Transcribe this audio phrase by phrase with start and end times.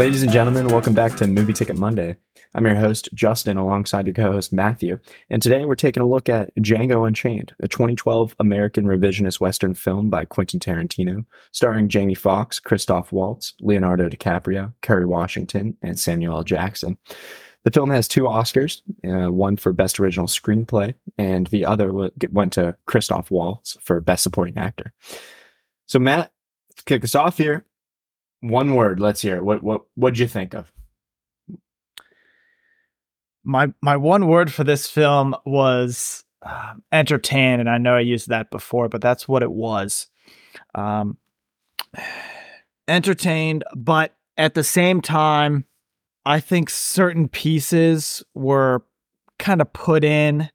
[0.00, 2.16] Ladies and gentlemen, welcome back to Movie Ticket Monday.
[2.54, 4.98] I'm your host, Justin, alongside your co host, Matthew.
[5.28, 10.08] And today we're taking a look at Django Unchained, a 2012 American revisionist Western film
[10.08, 16.44] by Quentin Tarantino, starring Jamie Foxx, Christoph Waltz, Leonardo DiCaprio, Kerry Washington, and Samuel L.
[16.44, 16.96] Jackson.
[17.64, 21.92] The film has two Oscars, uh, one for Best Original Screenplay, and the other
[22.30, 24.94] went to Christoph Waltz for Best Supporting Actor.
[25.88, 26.32] So, Matt,
[26.86, 27.66] kick us off here.
[28.40, 29.00] One word.
[29.00, 29.44] Let's hear it.
[29.44, 30.70] What what what'd you think of?
[33.44, 38.28] my my one word for this film was uh, entertain, and I know I used
[38.28, 40.08] that before, but that's what it was.
[40.74, 41.18] Um,
[42.88, 45.64] entertained, but at the same time,
[46.24, 48.84] I think certain pieces were
[49.38, 50.50] kind of put in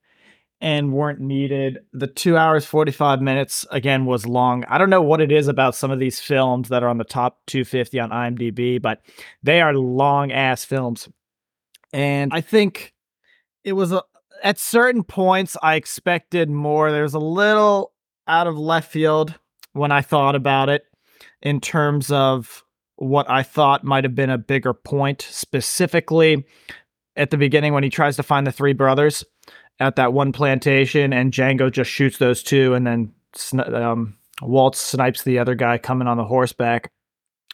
[0.62, 1.80] and weren't needed.
[1.94, 4.64] The two hours, 45 minutes, again, was long.
[4.66, 7.04] I don't know what it is about some of these films that are on the
[7.04, 9.02] top 250 on IMDb, but
[9.44, 11.10] they are long ass films.
[11.94, 12.94] And I think
[13.64, 14.04] it was a,
[14.44, 16.92] at certain points, I expected more.
[16.92, 17.94] There's a little
[18.28, 19.34] out of left field
[19.74, 20.86] when I thought about it
[21.42, 22.64] in terms of
[22.96, 26.46] what I thought might have been a bigger point, specifically
[27.16, 29.24] at the beginning when he tries to find the three brothers
[29.80, 33.14] at that one plantation, and Django just shoots those two, and then
[33.74, 36.90] um, Waltz snipes the other guy coming on the horseback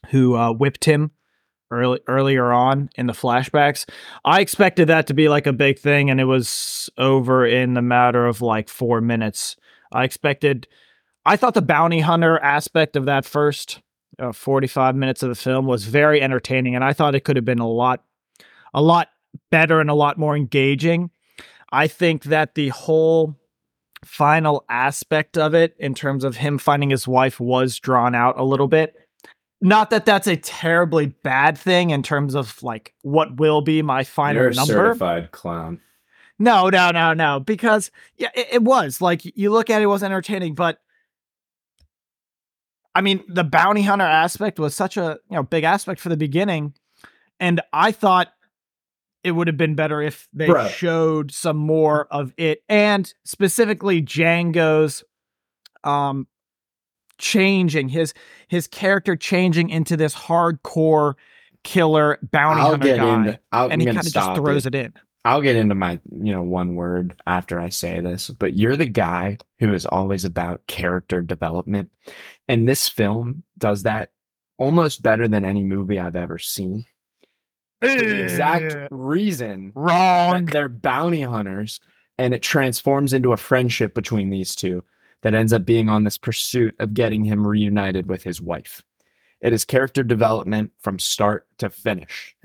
[0.09, 1.11] who uh, whipped him
[1.71, 3.89] early earlier on in the flashbacks.
[4.25, 7.81] I expected that to be like a big thing, and it was over in the
[7.81, 9.55] matter of like four minutes.
[9.91, 10.67] I expected.
[11.25, 13.81] I thought the bounty hunter aspect of that first
[14.19, 17.45] uh, 45 minutes of the film was very entertaining, and I thought it could have
[17.45, 18.03] been a lot,
[18.73, 19.09] a lot
[19.49, 21.09] better and a lot more engaging.
[21.71, 23.37] I think that the whole
[24.03, 28.43] final aspect of it, in terms of him finding his wife, was drawn out a
[28.43, 28.95] little bit.
[29.61, 34.03] Not that that's a terribly bad thing in terms of like what will be my
[34.03, 34.73] final You're number.
[34.73, 35.79] certified clown.
[36.39, 37.39] No, no, no, no.
[37.39, 40.79] Because yeah, it, it was like you look at it, it was entertaining, but
[42.95, 46.17] I mean, the bounty hunter aspect was such a you know big aspect for the
[46.17, 46.73] beginning,
[47.39, 48.33] and I thought
[49.23, 55.03] it would have been better if they showed some more of it, and specifically Django's
[55.83, 56.27] um
[57.17, 58.13] changing his
[58.47, 61.13] his character changing into this hardcore
[61.63, 64.75] killer bounty I'll hunter get guy, and he kind of just throws it.
[64.75, 64.93] it in.
[65.23, 68.87] I'll get into my you know one word after I say this, but you're the
[68.87, 71.91] guy who is always about character development,
[72.47, 74.09] and this film does that
[74.57, 76.85] almost better than any movie I've ever seen.
[77.81, 80.45] For the exact reason wrong.
[80.45, 81.79] that they're bounty hunters
[82.17, 84.83] and it transforms into a friendship between these two
[85.21, 88.83] that ends up being on this pursuit of getting him reunited with his wife.
[89.39, 92.35] It is character development from start to finish.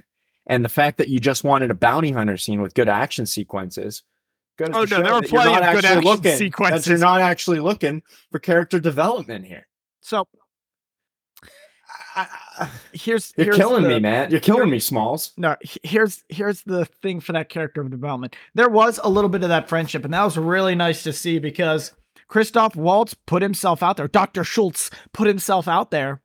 [0.47, 4.03] And the fact that you just wanted a bounty hunter scene with good action sequences
[4.57, 8.03] goes Oh, no, there you're plenty of good action looking, That you're not actually looking
[8.31, 9.67] for character development here.
[10.01, 10.27] So
[12.15, 12.27] I-
[12.59, 14.31] I- here's You're here's killing the- me, man.
[14.31, 15.33] You're killing me, Smalls.
[15.37, 18.34] No, here's here's the thing for that character of development.
[18.55, 21.39] There was a little bit of that friendship, and that was really nice to see
[21.39, 21.93] because
[22.29, 24.09] Christoph Waltz put himself out there.
[24.09, 24.45] Dr.
[24.45, 26.21] Schultz put himself out there.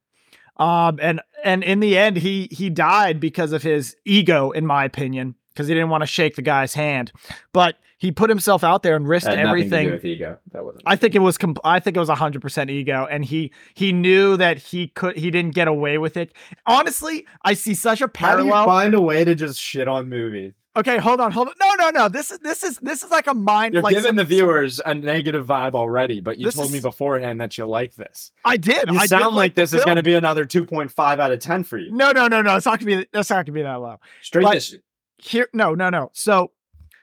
[0.58, 4.86] Um, and and in the end, he he died because of his ego, in my
[4.86, 7.12] opinion, because he didn't want to shake the guy's hand.
[7.52, 9.92] But he put himself out there and risked Had nothing to do everything.
[9.92, 10.40] with ego.
[10.54, 10.82] That wasn't.
[10.88, 14.38] I think it was com- I think it was 100% ego and he he knew
[14.38, 16.34] that he could he didn't get away with it.
[16.66, 18.38] Honestly, I see such a parallel.
[18.38, 18.76] How do you parallel.
[18.82, 20.54] find a way to just shit on movies?
[20.76, 21.54] okay, hold on, hold on.
[21.60, 22.08] No, no, no.
[22.10, 24.82] This is this is this is like a mind You're like giving some- the viewers
[24.86, 28.32] a negative vibe already, but you This told me beforehand that you like this.
[28.46, 28.90] I did.
[28.90, 31.40] You I did sound like the this is going to be another 2.5 out of
[31.40, 31.92] 10 for you.
[31.92, 32.56] No, no, no, no.
[32.56, 33.98] It's not gonna be that's not gonna be that low.
[34.24, 34.82] Straight But- to
[35.18, 36.10] Here no, no, no.
[36.14, 36.52] So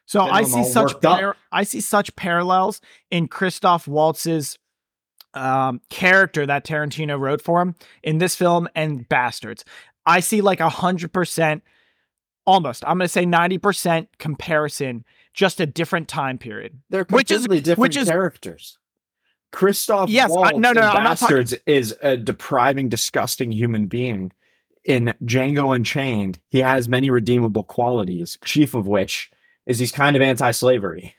[0.09, 4.59] so I see such par- I see such parallels in Christoph Waltz's
[5.35, 9.63] um character that Tarantino wrote for him in this film and Basterds.
[10.07, 11.63] I see like a hundred percent
[12.47, 16.81] almost, I'm gonna say 90% comparison, just a different time period.
[16.89, 18.79] They're which is- completely different which is- characters.
[19.53, 24.33] Christoph Yes, I- no, no, no, I'm talking- Basterds is a depriving, disgusting human being.
[24.85, 29.31] In Django Unchained, he has many redeemable qualities, chief of which
[29.69, 31.15] is he's kind of anti-slavery.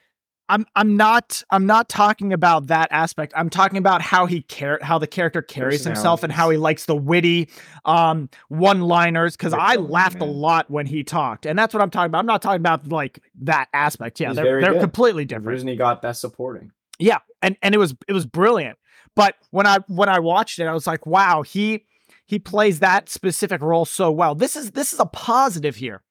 [0.50, 3.32] I'm I'm not I'm not talking about that aspect.
[3.36, 6.86] I'm talking about how he care how the character carries himself and how he likes
[6.86, 7.48] the witty
[7.84, 11.46] um one-liners cuz I laughed a lot when he talked.
[11.46, 12.18] And that's what I'm talking about.
[12.18, 14.18] I'm not talking about like that aspect.
[14.18, 14.80] Yeah, He's they're they're good.
[14.80, 15.46] completely different.
[15.46, 16.72] reason he got best supporting.
[16.98, 18.76] Yeah, and and it was it was brilliant.
[19.14, 21.86] But when I when I watched it, I was like, wow, he
[22.26, 24.34] he plays that specific role so well.
[24.34, 26.02] This is this is a positive here.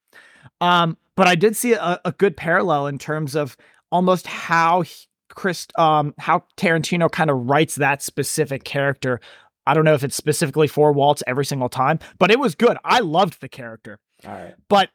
[0.62, 3.56] Um, but I did see a, a good parallel in terms of
[3.90, 4.94] almost how he,
[5.28, 9.20] Chris, um, how Tarantino kind of writes that specific character.
[9.66, 12.76] I don't know if it's specifically for Waltz every single time, but it was good.
[12.84, 13.98] I loved the character.
[14.26, 14.54] All right.
[14.68, 14.90] But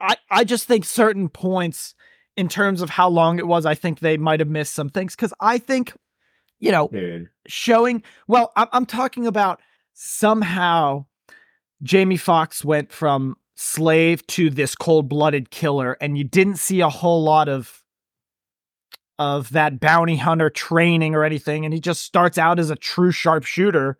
[0.00, 1.94] I I just think certain points
[2.36, 5.14] in terms of how long it was, I think they might have missed some things
[5.14, 5.94] because I think,
[6.58, 7.28] you know, Dude.
[7.46, 8.02] showing.
[8.26, 9.60] Well, I'm, I'm talking about
[9.92, 11.06] somehow
[11.82, 17.22] Jamie Foxx went from slave to this cold-blooded killer, and you didn't see a whole
[17.22, 17.80] lot of
[19.18, 23.12] of that bounty hunter training or anything, and he just starts out as a true
[23.12, 23.96] sharpshooter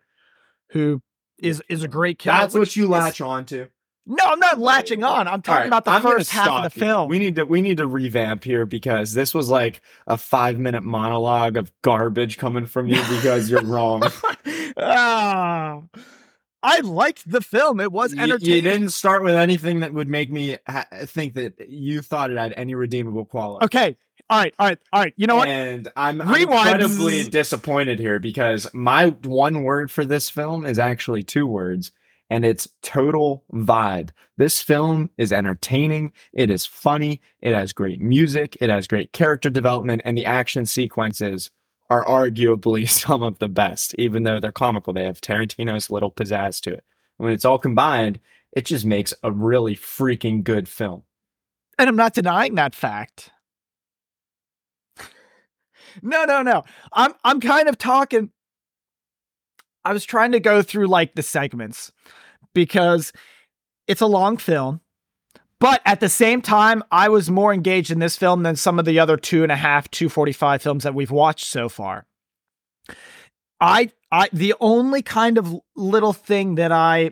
[0.71, 1.01] who
[1.39, 2.37] is is a great killer.
[2.37, 3.67] That's what you is- latch on to.
[4.07, 5.27] No, I'm not latching on.
[5.27, 6.85] I'm talking about the I'm first half of the you.
[6.85, 7.09] film.
[7.09, 10.83] We need to we need to revamp here because this was like a five minute
[10.83, 14.03] monologue of garbage coming from you because you're wrong.
[14.77, 15.79] Ah,
[16.65, 17.79] I liked the film.
[17.79, 18.55] It was You- entertaining.
[18.55, 22.37] You, didn't start with anything that would make me ha- think that you thought it
[22.37, 23.65] had any redeemable quality.
[23.65, 23.97] Okay.
[24.29, 24.53] All right.
[24.57, 24.79] All right.
[24.91, 25.13] All right.
[25.17, 25.47] You know what?
[25.47, 31.21] And I'm, I'm incredibly disappointed here because my one word for this film is actually
[31.21, 31.91] two words,
[32.31, 34.09] and it's total vibe.
[34.37, 39.49] This film is entertaining, it is funny, it has great music, it has great character
[39.49, 41.51] development, and the action sequences
[41.89, 44.93] are arguably some of the best, even though they're comical.
[44.93, 46.83] They have Tarantino's little pizzazz to it.
[47.17, 48.19] When it's all combined,
[48.51, 51.03] it just makes a really freaking good film.
[51.77, 53.31] And I'm not denying that fact.
[56.01, 56.63] No, no, no.
[56.93, 58.31] I'm I'm kind of talking.
[59.83, 61.91] I was trying to go through like the segments
[62.53, 63.13] because
[63.87, 64.81] it's a long film.
[65.59, 68.85] But at the same time, I was more engaged in this film than some of
[68.85, 72.05] the other two and a half, 245 films that we've watched so far.
[73.61, 77.11] I I the only kind of little thing that I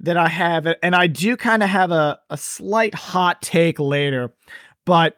[0.00, 4.32] that I have, and I do kind of have a, a slight hot take later,
[4.84, 5.16] but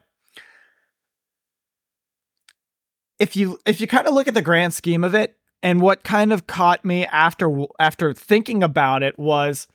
[3.18, 6.04] if you if you kind of look at the grand scheme of it, and what
[6.04, 9.66] kind of caught me after after thinking about it was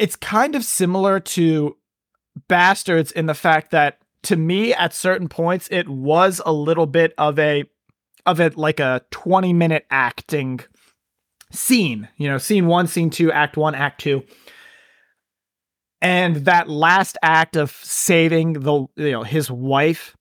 [0.00, 1.76] it's kind of similar to
[2.48, 7.12] Basterds in the fact that to me at certain points it was a little bit
[7.18, 7.64] of a
[8.26, 10.60] of it like a 20 minute acting
[11.52, 14.22] scene, you know, scene 1, scene 2, act 1, act 2.
[16.00, 20.16] And that last act of saving the you know his wife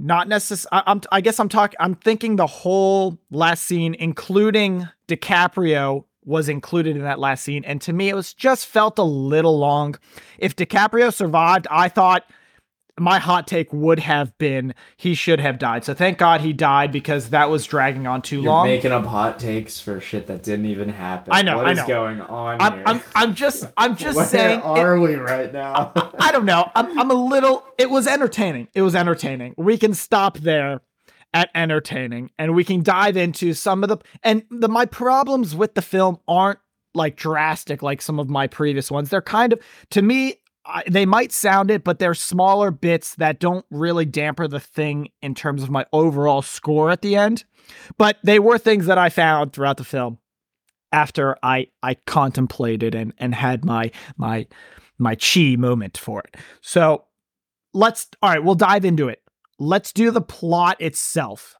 [0.00, 6.06] not necessarily I'm I guess I'm talking I'm thinking the whole last scene including DiCaprio
[6.30, 9.58] was included in that last scene and to me it was just felt a little
[9.58, 9.96] long.
[10.38, 12.24] If DiCaprio survived, I thought
[12.98, 15.84] my hot take would have been he should have died.
[15.84, 18.66] So thank God he died because that was dragging on too You're long.
[18.66, 21.32] making up hot takes for shit that didn't even happen.
[21.32, 21.86] I know, What I is know.
[21.86, 22.82] going on I'm, here?
[22.86, 25.92] I'm I'm just I'm just Where saying it- are we right now?
[26.18, 26.70] I don't know.
[26.74, 27.64] I'm, I'm a little.
[27.78, 28.68] It was entertaining.
[28.74, 29.54] It was entertaining.
[29.56, 30.80] We can stop there
[31.32, 35.74] at entertaining, and we can dive into some of the and the my problems with
[35.74, 36.58] the film aren't
[36.94, 39.10] like drastic like some of my previous ones.
[39.10, 39.60] They're kind of
[39.90, 40.36] to me.
[40.66, 45.08] I, they might sound it, but they're smaller bits that don't really damper the thing
[45.22, 47.44] in terms of my overall score at the end.
[47.96, 50.18] But they were things that I found throughout the film
[50.92, 54.46] after I I contemplated and and had my my
[54.98, 56.36] my chi moment for it.
[56.60, 57.04] So
[57.72, 59.22] let's all right, we'll dive into it.
[59.60, 61.54] Let's do the plot itself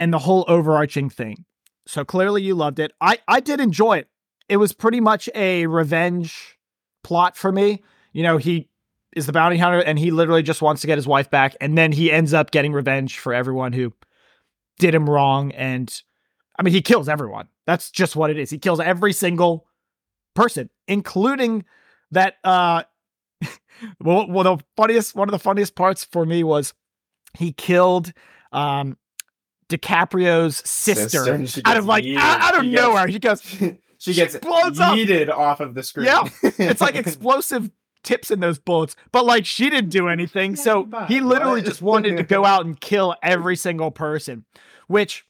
[0.00, 1.44] and the whole overarching thing.
[1.86, 2.92] So clearly you loved it.
[3.00, 4.08] I I did enjoy it.
[4.48, 6.58] It was pretty much a revenge
[7.04, 7.82] plot for me.
[8.12, 8.68] You know, he
[9.14, 11.76] is the bounty hunter and he literally just wants to get his wife back and
[11.76, 13.92] then he ends up getting revenge for everyone who
[14.78, 16.02] did him wrong and
[16.58, 17.48] I mean he kills everyone.
[17.66, 18.48] That's just what it is.
[18.48, 19.66] He kills every single
[20.34, 21.64] person, including
[22.12, 22.84] that uh
[24.00, 26.74] well, well the funniest one of the funniest parts for me was
[27.36, 28.12] he killed
[28.52, 28.96] um
[29.68, 32.16] DiCaprio's sister, she out of like yeeted.
[32.16, 33.06] out, of She gets- nowhere.
[33.06, 33.42] He goes,
[33.98, 36.06] she gets yeeted off of the screen.
[36.06, 37.70] Yeah, it's like explosive
[38.02, 40.56] tips in those bullets, but like she didn't do anything.
[40.56, 44.46] So he literally just wanted to go out and kill every single person,
[44.86, 45.26] which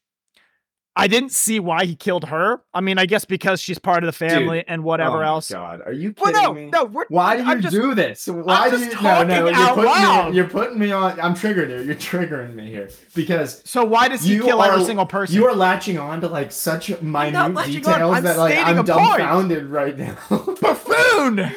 [0.98, 2.60] I didn't see why he killed her.
[2.74, 5.50] I mean, I guess because she's part of the family and whatever else.
[5.52, 5.78] Oh else.
[5.78, 6.70] God, are you Well, kidding no, me?
[6.70, 8.26] no, we're, Why do you I'm just, do this?
[8.26, 9.02] Why do just you?
[9.02, 10.36] No, no, you're putting me.
[10.36, 11.20] You're putting me on.
[11.20, 11.82] I'm triggered here.
[11.82, 15.36] You're triggering me here because So why does he kill are every single person?
[15.36, 18.86] You are latching on to like such minute details that like I'm a point.
[18.88, 20.16] dumbfounded right now.
[20.60, 21.50] buffoon.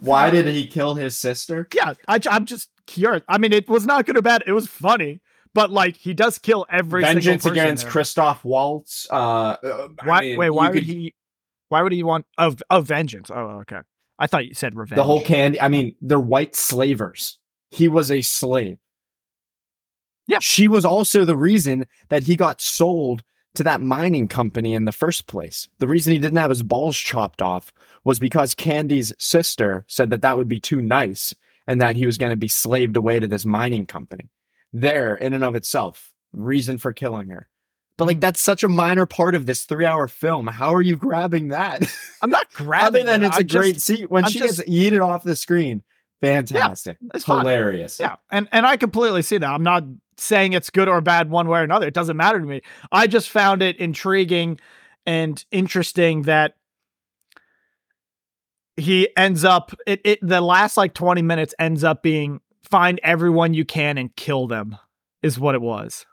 [0.00, 1.68] Why did he kill his sister?
[1.74, 3.22] Yeah, I, I'm just curious.
[3.28, 4.42] I mean, it was not good or bad.
[4.46, 5.20] It was funny,
[5.56, 7.90] but like he does kill every vengeance single person against there.
[7.92, 9.08] Christoph Waltz.
[9.10, 9.56] Uh,
[10.04, 10.20] Why?
[10.20, 11.14] mean, wait, why would could- he?
[11.70, 13.30] Why would he want of of vengeance?
[13.30, 13.80] Oh, okay.
[14.18, 14.96] I thought you said revenge.
[14.96, 15.60] the whole Candie?
[15.60, 17.38] I mean, they're white slavers.
[17.70, 18.78] He was a slave.
[20.28, 20.38] Yeah.
[20.40, 23.22] she was also the reason that he got sold
[23.54, 25.68] to that mining company in the first place.
[25.78, 27.72] The reason he didn't have his balls chopped off
[28.04, 31.34] was because Candie's sister said that that would be too nice
[31.66, 34.28] and that he was going to be slaved away to this mining company.
[34.72, 37.48] There, in and of itself, reason for killing her.
[37.96, 38.20] But like mm-hmm.
[38.20, 40.46] that's such a minor part of this three-hour film.
[40.46, 41.82] How are you grabbing that?
[42.22, 43.06] I'm not Other grabbing.
[43.06, 43.28] than it.
[43.28, 45.82] it's a I'm just- great scene when I'm she just- gets yeeted off the screen.
[46.22, 47.40] Fantastic, it's fine.
[47.40, 48.00] hilarious.
[48.00, 49.50] Yeah, and and I completely see that.
[49.50, 49.84] I'm not
[50.16, 51.86] saying it's good or bad one way or another.
[51.86, 52.62] It doesn't matter to me.
[52.90, 54.58] I just found it intriguing
[55.04, 56.54] and interesting that
[58.76, 63.54] he ends up it, it the last like 20 minutes ends up being find everyone
[63.54, 64.76] you can and kill them
[65.22, 66.04] is what it was.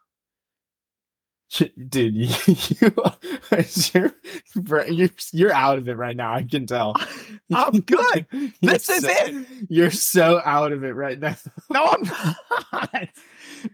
[1.89, 2.93] dude, you, you
[3.93, 4.13] you're,
[4.87, 6.33] you're you're out of it right now.
[6.33, 6.95] I can tell.
[7.53, 8.25] I'm good.
[8.31, 9.45] You're This is so- it.
[9.69, 11.35] You're so out of it right now.
[11.71, 12.03] No, I'm
[12.71, 13.09] not.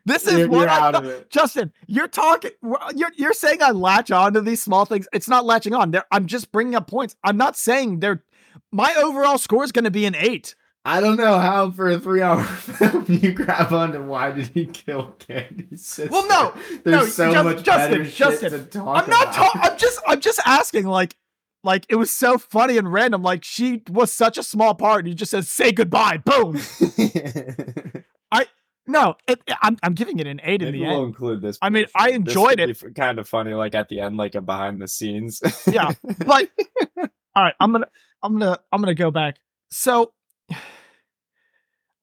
[0.06, 1.30] This is You're, what you're I out of it.
[1.32, 2.52] Justin, you're talking.
[2.96, 5.08] You're you're saying I latch on to these small things.
[5.14, 5.94] It's not latching on.
[6.12, 7.16] I'm just bringing up points.
[7.24, 8.24] I'm not saying they're.
[8.72, 10.54] My overall score is going to be an eight.
[10.86, 15.12] I don't know how for a three-hour film you grab onto why did he kill
[15.20, 16.10] Candie's sister.
[16.12, 19.24] Well, no, there's no, so Just- much Justin, better shit Justin, to talk I'm not.
[19.24, 19.34] about.
[19.36, 20.00] Ta- I'm just.
[20.08, 20.86] I'm just asking.
[20.88, 21.16] Like,
[21.64, 23.22] like it was so funny and random.
[23.22, 25.00] Like she was such a small part.
[25.02, 26.18] And you just said say goodbye.
[26.18, 26.58] Boom.
[28.32, 28.46] I
[28.88, 29.78] no, it, I'm.
[29.84, 31.08] I'm giving it an eight in Maybe the we'll end.
[31.10, 31.58] include this.
[31.62, 31.96] I mean, portion.
[31.96, 32.82] I This enjoyed could it.
[32.82, 35.42] be kind of funny, like at the end, like a behind the scenes.
[35.70, 35.92] Yeah,
[36.26, 36.52] like
[36.98, 37.88] all right, I'm gonna,
[38.24, 39.38] I'm gonna, I'm gonna go back.
[39.72, 40.14] So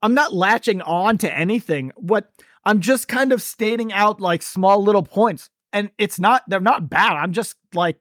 [0.03, 1.93] I'm not latching on to anything.
[1.97, 2.31] What
[2.65, 6.91] I'm just kind of stating out like small little points, and it's not, they're not
[6.91, 7.13] bad.
[7.17, 7.99] I'm just like,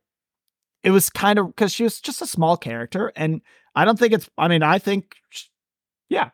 [0.84, 3.42] it was kind of because she was just a small character, and
[3.76, 4.30] I don't think it's.
[4.38, 5.16] I mean, I think,
[6.10, 6.30] yeah.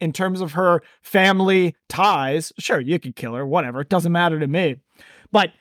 [0.00, 3.82] In terms of her family ties, sure, you could kill her, whatever.
[3.82, 4.76] It doesn't matter to me.
[5.30, 5.52] But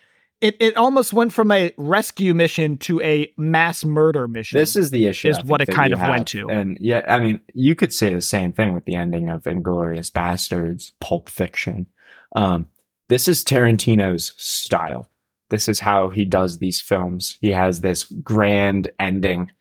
[0.41, 4.58] it, it almost went from a rescue mission to a mass murder mission.
[4.58, 5.29] This is the issue.
[5.29, 6.50] Is what it kind of went to.
[6.50, 10.10] And yeah, I mean, you could say the same thing with the ending of Inglourious
[10.12, 11.88] Basterds, Pulp Fiction.
[12.36, 12.67] Um,
[13.10, 15.10] this is Tarantino's style.
[15.50, 17.38] This is how he does these films.
[17.41, 19.51] He has this grand ending.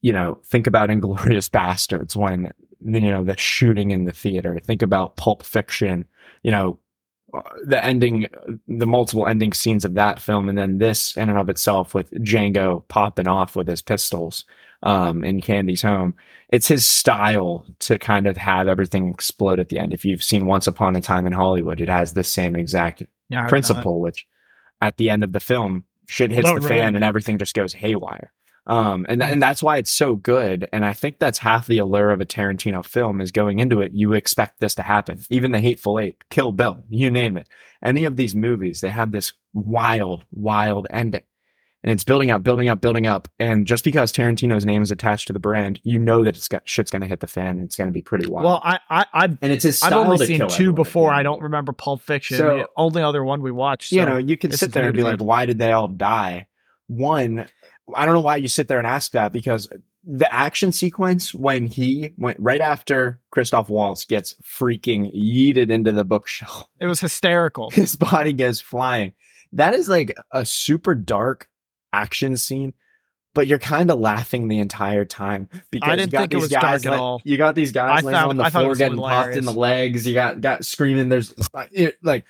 [0.00, 2.50] You know, think about Inglourious Basterds when
[2.80, 4.58] you know the shooting in the theater.
[4.64, 6.06] Think about Pulp Fiction.
[6.42, 6.78] You know,
[7.64, 8.26] the ending,
[8.66, 12.10] the multiple ending scenes of that film, and then this in and of itself with
[12.12, 14.44] Django popping off with his pistols
[14.82, 16.14] um, in Candie's home.
[16.50, 19.92] It's his style to kind of have everything explode at the end.
[19.92, 23.46] If you've seen Once Upon a Time in Hollywood, it has the same exact Yeah,
[23.48, 24.26] principle, which
[24.80, 27.54] at the end of the film, shit hits Don't the ruin fan and everything just
[27.54, 28.32] goes haywire.
[28.68, 30.68] Um, and, and that's why it's so good.
[30.74, 33.92] And I think that's half the allure of a Tarantino film is going into it.
[33.94, 35.20] You expect this to happen.
[35.30, 37.48] Even the Hateful Eight, Kill Bill, you name it.
[37.82, 41.22] Any of these movies, they have this wild, wild ending.
[41.84, 43.28] And it's building up, building up, building up.
[43.38, 46.68] And just because Tarantino's name is attached to the brand, you know that it's got
[46.68, 47.56] shit's going to hit the fan.
[47.56, 48.44] And it's going to be pretty wild.
[48.44, 51.12] Well, I, I, I've, and it's his I've only seen two everyone before.
[51.12, 52.36] I don't remember Pulp Fiction.
[52.36, 53.92] So- the only other one we watched.
[53.92, 56.48] you know, you can sit there and be like, why did they all die?
[56.88, 57.46] One,
[57.94, 59.68] I don't know why you sit there and ask that because
[60.04, 66.04] the action sequence when he went right after Christoph Waltz gets freaking yeeted into the
[66.04, 67.70] bookshelf, it was hysterical.
[67.72, 69.12] his body goes flying.
[69.52, 71.48] That is like a super dark
[71.92, 72.74] action scene.
[73.34, 76.42] But you're kind of laughing the entire time because didn't you got think it these
[76.42, 76.86] was dark guys.
[76.86, 77.20] at like- all.
[77.24, 79.52] You got these guys I laying on the I floor was getting popped in the
[79.52, 80.06] legs.
[80.06, 81.08] You got got screaming.
[81.08, 81.34] There's
[81.70, 82.24] it, like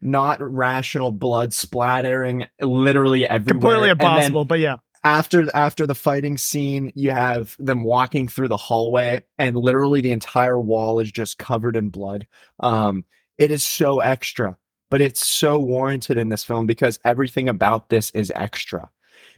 [0.00, 3.54] not rational blood splattering literally everywhere.
[3.60, 4.76] Completely And then impossible, but yeah.
[5.04, 10.12] After after the fighting scene, you have them walking through the hallway, and literally the
[10.12, 12.26] entire wall is just covered in blood.
[12.60, 13.04] Um,
[13.36, 14.56] it is so extra,
[14.90, 18.88] but it's so warranted in this film because everything about this is extra.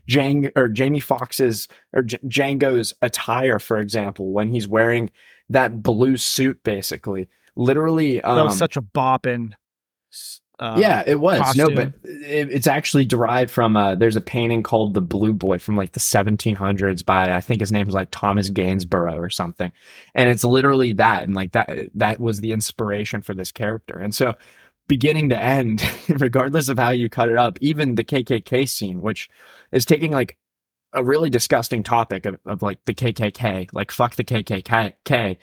[0.06, 5.11] Jang or Jamie Foxx's or J- Django's attire, for example, when he's wearing
[5.49, 8.21] that blue suit, basically, literally.
[8.21, 9.26] Um, That was such a bop
[10.61, 11.57] Uh, yeah, it was.
[11.57, 15.59] No, but it, it's actually derived from uh there's a painting called the Blue Boy
[15.59, 19.73] from like the 1700s by I think his name was like Thomas Gainsborough or something.
[20.15, 23.99] And it's literally that and like that that was the inspiration for this character.
[23.99, 24.35] And so
[24.87, 29.29] beginning to end, regardless of how you cut it up, even the KKK scene which
[29.73, 30.37] is taking like
[30.93, 35.37] a really disgusting topic of, of like the KKK, like fuck the KKK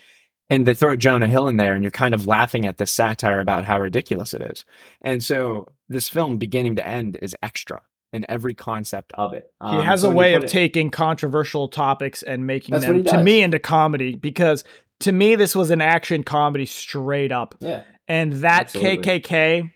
[0.52, 3.40] and they throw Jonah Hill in there, and you're kind of laughing at the satire
[3.40, 4.66] about how ridiculous it is.
[5.02, 7.82] And so this film, beginning to end, is extra
[8.14, 9.50] in every concept of it.
[9.64, 13.24] he Um, has so a way of it- taking controversial topics and making them to
[13.24, 14.64] me into comedy because
[15.00, 19.22] to me this was an action comedy straight up yeah, and that Absolutely.
[19.22, 19.72] kkk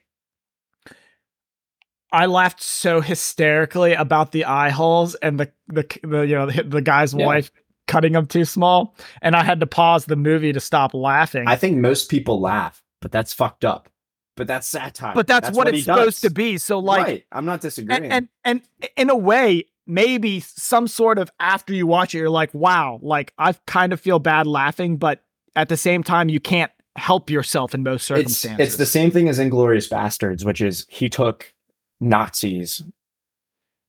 [2.12, 6.62] i laughed so hysterically about the eye holes and the the, the you know the,
[6.63, 7.25] the guy's Yeah.
[7.25, 7.51] wife
[7.88, 11.56] cutting them too small and i had to pause the movie to stop laughing I
[11.56, 13.89] think most people laugh, but that's fucked up.
[14.36, 15.13] But that's satire.
[15.13, 17.25] but that's, what, he it's supposed to be so like right.
[17.32, 18.04] I'm not disagreeing.
[18.12, 22.30] and, and and in a way maybe some sort of after you watch it you're
[22.30, 25.24] like wow like i kind of feel bad laughing but
[25.56, 29.12] at the same time you can't help yourself in most it's circumstances it's the same
[29.12, 31.54] thing as Inglourious Basterds, which is he took
[32.01, 32.82] Nazis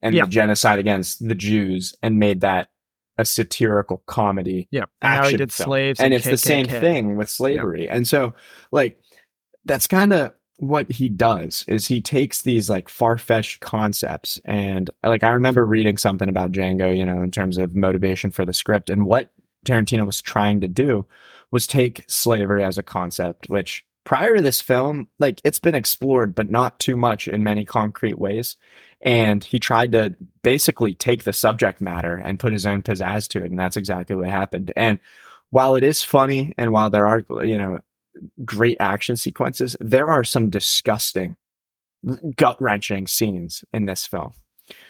[0.03, 0.25] and Yeah.
[0.25, 2.69] the genocide against the Jews and made that
[3.19, 4.69] a satirical comedy.
[4.71, 5.67] yeah and now he action did film.
[5.67, 7.89] slaves and it's the same thing with slavery.
[7.89, 8.35] And so
[8.73, 9.01] like
[9.65, 15.23] that's kind of what he does is he takes these like far-fetched concepts and like
[15.23, 18.89] I remember reading something about Django, you know, in terms of motivation for the script
[18.89, 19.31] and what
[19.67, 21.05] Tarantino was trying to do
[21.51, 26.35] was take slavery as a concept which prior to this film like it's been explored
[26.35, 28.57] but not too much in many concrete ways
[29.03, 33.45] and he tried to basically take the subject matter and put his own pizzazz to
[33.45, 34.73] it and that's exactly what happened.
[34.77, 34.99] And
[35.51, 37.79] while it is funny and while there are you know
[38.45, 41.37] great action sequences there are some disgusting
[42.37, 44.33] gut-wrenching scenes in this film.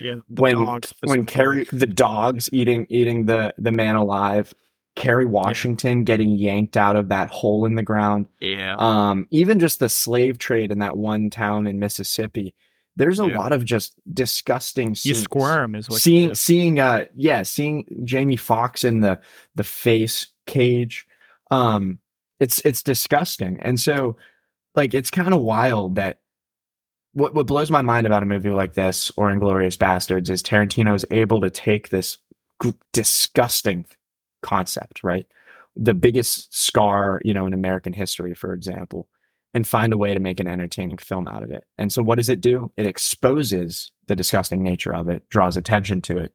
[0.01, 0.65] Yeah when
[1.05, 1.27] when.
[1.27, 4.55] Kerry the dogs eating eating the the man alive
[4.95, 8.27] Kerry Washington getting yanked out of that hole in the ground.
[8.41, 8.77] Yeah.
[8.79, 12.55] Um even just the slave trade in that one town in Mississippi
[12.97, 13.39] there's a Yeah.
[13.39, 18.85] lot of just disgusting you squirm is what seeing seeing uh yeah seeing Jamie Foxx
[18.85, 19.21] in the
[19.55, 21.07] the face cage
[21.51, 21.99] um
[22.41, 23.59] it's it's disgusting.
[23.63, 24.17] And so
[24.75, 26.21] like it's kind of wild that
[27.13, 30.95] what what blows my mind about a movie like this or Inglourious Basterds is Tarantino
[30.95, 32.19] is able to take this
[32.63, 33.87] g- disgusting
[34.43, 35.27] concept right?
[35.77, 39.09] The biggest scar you know in American history for example
[39.57, 41.65] and find a way to make an entertaining film out of it.
[41.79, 42.71] And so what does it do?
[42.77, 46.35] It exposes the disgusting nature of it, draws attention to it,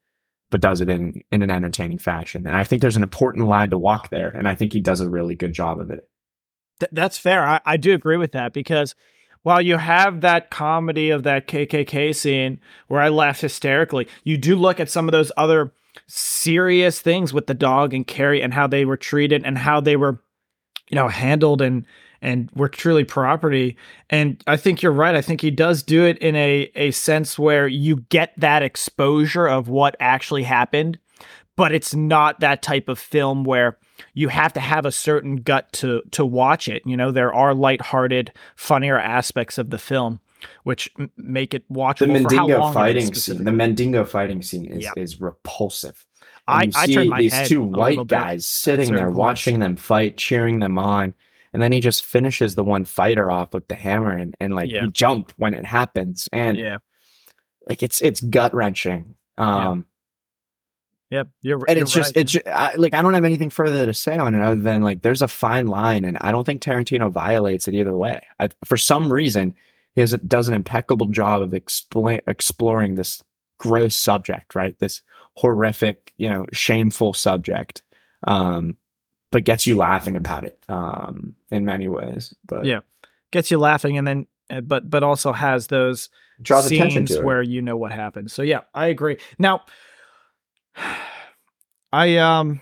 [0.50, 2.48] but does it in in an entertaining fashion.
[2.48, 5.02] And I think there's an important line to walk there, and I think he does
[5.02, 6.10] a really good job of it.
[6.80, 7.48] Th- that's fair.
[7.48, 8.96] I, I do agree with that because
[9.44, 14.56] while you have that comedy of that KKK scene where I laugh hysterically, you do
[14.56, 15.74] look at some of those other
[16.08, 19.96] serious things with the dog and Kerry and how they were treated and how they
[19.96, 20.24] were,
[20.90, 21.86] you know, handled and
[22.22, 23.78] and we're truly property.
[24.10, 25.16] And I think you're right.
[25.16, 29.48] I think he does do it in a a sense where you get that exposure
[29.48, 31.00] of what actually happened,
[31.56, 33.78] but it's not that type of film where
[34.14, 36.82] you have to have a certain gut to to watch it.
[36.86, 40.20] You know, there are lighthearted, funnier aspects of the film
[40.64, 42.24] which m- make it The watchable.
[42.28, 44.92] for how Mandingo fighting scene, the Mandingo fighting scene is Yeah.
[44.98, 46.04] is repulsive.
[46.48, 48.16] I, And you I see turned my these head two white little bit.
[48.16, 51.14] guys sitting certain there watching them fight, cheering them on.
[51.54, 54.70] And then he just finishes the one fighter off with the hammer and, and like
[54.72, 54.84] Yeah.
[54.84, 56.30] you jump when it happens.
[56.32, 56.78] And Yeah.
[57.68, 59.16] like it's it's gut wrenching.
[59.38, 59.86] Um
[61.10, 61.28] Yep.
[61.42, 61.70] You're, right.
[61.70, 62.22] and you're it's just right.
[62.34, 65.02] it's I, like I don't have anything further to say on it other than like
[65.02, 68.22] there's a fine line, and I don't think Tarantino violates it either way.
[68.40, 69.54] I, for some reason,
[69.94, 73.22] he has, does an impeccable job of explain, exploring this
[73.58, 74.80] gross subject, right?
[74.80, 75.02] This
[75.36, 77.82] horrific, you know, shameful subject,
[78.26, 78.78] um,
[79.32, 82.36] but gets you laughing about it um, in many ways.
[82.46, 82.82] But Yeah.
[83.32, 86.10] gets you laughing and then uh, but but also has those
[86.42, 88.30] draws scenes where you know what happened.
[88.30, 89.18] So yeah, I agree.
[89.40, 89.64] Now
[91.94, 92.62] I um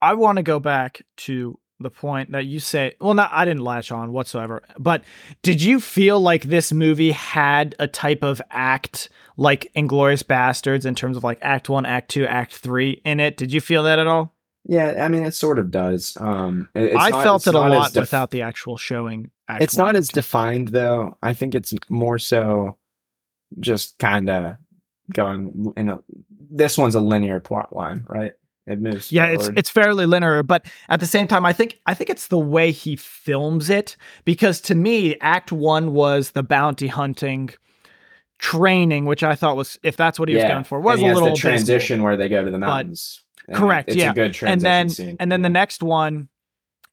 [0.00, 3.62] I want to go back to the point that you say well not I didn't
[3.62, 4.62] latch on whatsoever.
[4.78, 5.04] But
[5.42, 10.94] did you feel like this movie had a type of act like Inglourious Basterds in
[10.94, 13.36] terms of like act 1, act 2, act 3 in it?
[13.36, 14.34] Did you feel that at all?
[14.64, 16.16] Yeah, I mean, it sort of does.
[16.20, 19.30] Um, it- I not- felt it a lot def- without the actual showing.
[19.48, 19.86] Act it's one.
[19.86, 21.16] not as defined though.
[21.22, 22.76] I think it's more so
[23.60, 24.56] just kind of
[25.14, 26.00] going in a.
[26.50, 28.32] This one's a linear plot line, right?
[28.68, 29.10] It moves.
[29.10, 29.58] yeah it's forward.
[29.58, 32.70] it's fairly linear but at the same time i think i think it's the way
[32.70, 37.50] he films it because to me act 1 was the bounty hunting
[38.38, 41.34] training which i thought was if that's what he was going for was a little
[41.36, 43.22] transition where they go to the mountains.
[43.54, 44.10] Correct, It's yeah.
[44.10, 45.16] a good transition and then scene.
[45.18, 46.28] and then the next one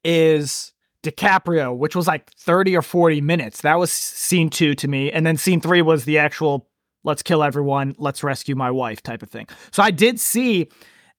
[0.04, 0.72] is
[1.04, 5.26] DiCaprio which was like 30 or 40 minutes that was scene 2 to me and
[5.26, 6.68] then scene 3 was the actual
[7.04, 10.68] let's kill everyone let's rescue my wife type of thing so i did see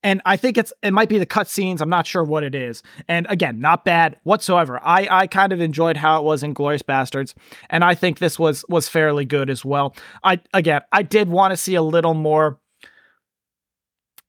[0.07, 1.81] And I think it's it might be the cutscenes.
[1.81, 2.81] I'm not sure what it is.
[3.09, 4.79] And again, not bad whatsoever.
[4.85, 7.35] I I kind of enjoyed how it was in Glorious Basterds,
[7.71, 9.97] and I think this was was fairly good as well.
[10.23, 12.61] I again, I did want to see a little more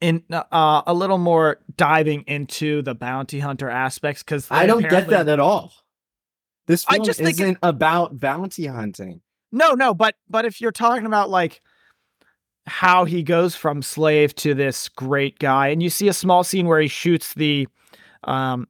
[0.02, 5.08] in uh, a little more diving into the bounty hunter aspects because I don't get
[5.10, 5.72] that at all.
[6.66, 9.22] This I film just think it- isn't about bounty hunting.
[9.52, 11.62] No, no, but but if you're talking about like
[12.68, 16.68] how he goes from slave to this great guy, and you see a small scene
[16.68, 17.68] where he shoots the
[18.26, 18.68] um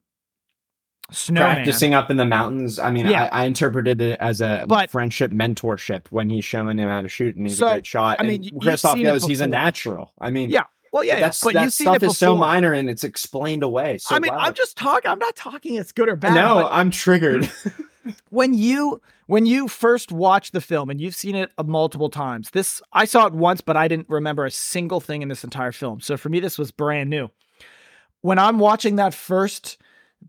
[1.11, 1.55] snowman.
[1.55, 2.79] Practicing up in the mountains.
[2.79, 3.29] I mean, Yeah.
[3.31, 7.07] I, I interpreted it as a But- friendship mentorship when he's showing him how to
[7.09, 8.17] shoot, and he's So, a great shot.
[8.19, 10.11] I mean, Christoph goes, he's a natural.
[10.19, 12.89] I mean, Yeah, Well, yeah, yeah, that's but that you've stuff is so minor and
[12.89, 13.99] it's explained away.
[13.99, 14.33] So I mean.
[14.33, 15.09] I'm just talking.
[15.09, 16.33] I'm not talking it's good or bad.
[16.35, 17.49] no, I'm triggered.
[18.29, 22.49] when you when you first watch the film and you've seen it uh, multiple times
[22.51, 25.71] this i saw it once but i didn't remember a single thing in this entire
[25.71, 27.29] film so for me this was brand new
[28.21, 29.77] when i'm watching that first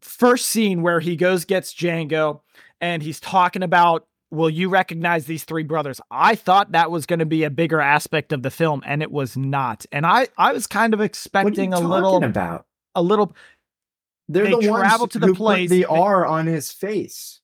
[0.00, 2.40] first scene where he goes gets django
[2.80, 7.18] and he's talking about will you recognize these three brothers i thought that was going
[7.18, 10.52] to be a bigger aspect of the film and it was not and i i
[10.52, 12.66] was kind of what are you expecting a talking little about?
[12.94, 13.34] a little
[14.28, 16.70] They're they the ones travel to the who put place, the they- R on his
[16.72, 17.40] face.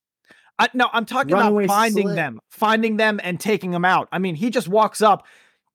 [0.58, 2.16] I, no, I'm talking Runaway about finding slave.
[2.16, 4.08] them, finding them and taking them out.
[4.12, 5.26] I mean, he just walks up,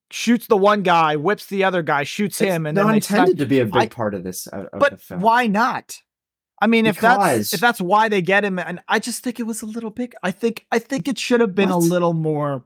[0.10, 3.20] shoots the one guy, whips the other guy, shoots him, and it's then not start-
[3.20, 4.48] intended to be a big I- part of this.
[4.48, 5.20] Of, of But film.
[5.22, 5.98] why not?
[6.62, 9.44] I mean, if that's if that's why they get him, and I just think it
[9.44, 10.14] was a little big.
[10.24, 12.66] I think I think it should have been a little more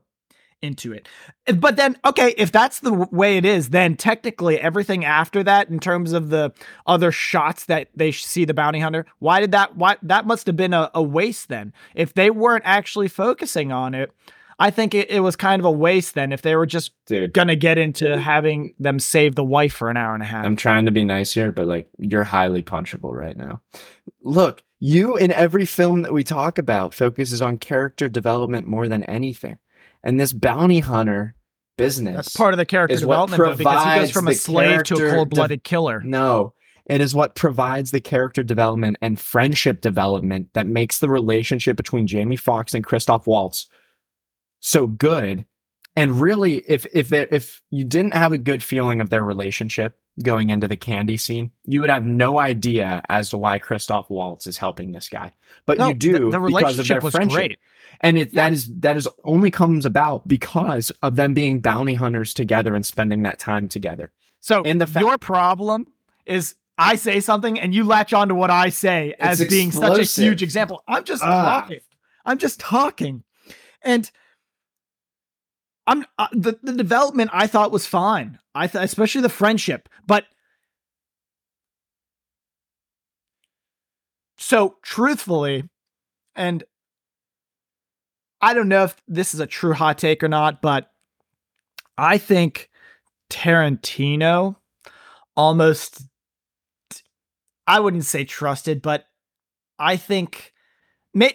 [0.64, 1.08] into it.
[1.54, 5.78] But then, okay, if that's the way it is, then technically everything after that, in
[5.78, 6.52] terms of the
[6.86, 9.76] other shots that they see the bounty hunter, why did that?
[9.76, 11.72] Why that must have been a, a waste then?
[11.94, 14.10] If they weren't actually focusing on it,
[14.58, 16.32] I think it, it was kind of a waste then.
[16.32, 17.32] If they were just dude?
[17.32, 20.44] gonna get into having them save the wife for an hour and a half.
[20.44, 23.60] I'm trying to be nice here, but like you're highly punchable right now.
[24.22, 29.02] Look, you in every film that we talk about focuses on character development more than
[29.04, 29.58] anything.
[30.04, 31.34] And this bounty hunter
[31.76, 34.94] business That's part of the character development though, because he goes from a slave to
[34.94, 36.00] a cold-blooded killer.
[36.04, 36.54] No,
[36.86, 42.06] it is what provides the character development and friendship development that makes the relationship between
[42.06, 43.66] Jamie Foxx and Christoph Waltz
[44.60, 45.46] so good.
[45.96, 50.50] And really, if if if you didn't have a good feeling of their relationship going
[50.50, 54.58] into the Candie scene, you would have no idea as to why Christoph Waltz is
[54.58, 55.32] helping this guy.
[55.66, 57.58] But No, you do the, the because of relationship their was friendship great.
[58.00, 62.34] And it that is that is only comes about because of them being bounty hunters
[62.34, 64.12] together and spending that time together.
[64.40, 65.86] So And the fa- your problem
[66.26, 69.70] is I say something and you latch on to what I say as It's being
[69.72, 70.82] such a huge example.
[70.88, 71.60] I'm just Ah.
[71.60, 71.80] talking.
[72.26, 73.22] I'm just talking.
[73.82, 74.10] And
[75.86, 78.38] I'm uh, the, the development I thought was fine.
[78.54, 80.24] I thought especially the friendship, but
[84.36, 85.68] so truthfully
[86.34, 86.64] and
[88.44, 90.92] I don't know if this is a true hot take or not, but
[91.96, 92.68] I think
[93.30, 94.56] Tarantino
[95.34, 96.02] almost
[97.66, 99.06] I wouldn't say trusted, but
[99.78, 100.52] I think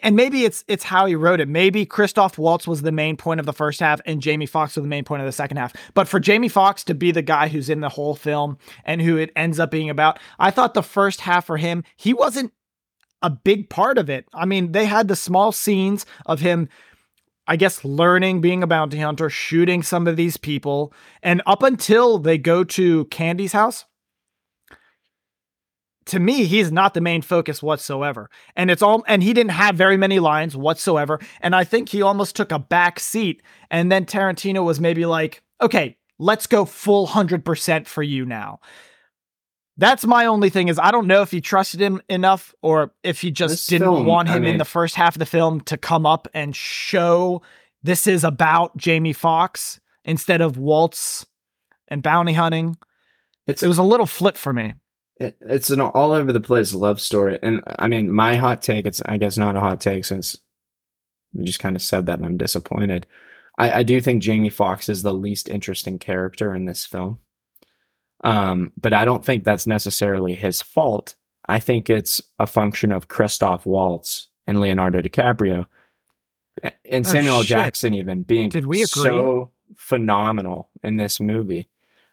[0.04, 1.48] and maybe it's it's how he wrote it.
[1.48, 4.84] Maybe Christoph Waltz was the main point of the first half and Jamie Foxx was
[4.84, 5.74] the main point of the second half.
[5.95, 9.17] But for Jamie Foxx to be the guy who's in the whole film and who
[9.17, 12.54] it ends up being about, I thought the first half for him, he wasn't
[13.22, 14.28] a big part of it.
[14.32, 16.69] I mean, they had the small scenes of him
[17.49, 22.19] I guess learning being a bounty hunter, shooting some of these people, and up until
[22.19, 23.85] they go to Candie's house,
[26.05, 28.29] to me, he's not the main focus whatsoever.
[28.55, 31.19] And it's all and he didn't have very many lines whatsoever.
[31.41, 33.41] And I think he almost took a back seat.
[33.71, 38.59] And then Tarantino was maybe like, okay, let's go full hundred percent for you now.
[39.79, 43.21] That's my only thing is I don't know if he trusted him enough or if
[43.21, 45.61] he just This didn't film, want I him in the first half of the film
[45.61, 47.41] to come up and show
[47.81, 51.25] this is about Jamie Foxx instead of Waltz
[51.87, 52.75] and bounty hunting.
[53.47, 54.73] It's It was a little flip for me.
[55.17, 57.39] it, it's an all over the place love story.
[57.41, 60.37] And I mean, my hot take, it's I guess not a hot take since
[61.31, 63.07] you just kind of said that and I'm disappointed.
[63.57, 67.19] I, I do think Jamie Foxx is the least interesting character in this film.
[68.23, 71.15] Um, but I don't think that's necessarily his fault.
[71.47, 75.65] I think it's a function of Christoph Waltz and Leonardo DiCaprio
[76.86, 77.43] and Oh, Samuel.
[77.43, 78.88] Jackson even being Did we agree?
[79.03, 81.69] so phenomenal in this movie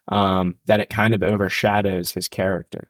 [0.07, 2.89] um, that it kind of overshadows his character.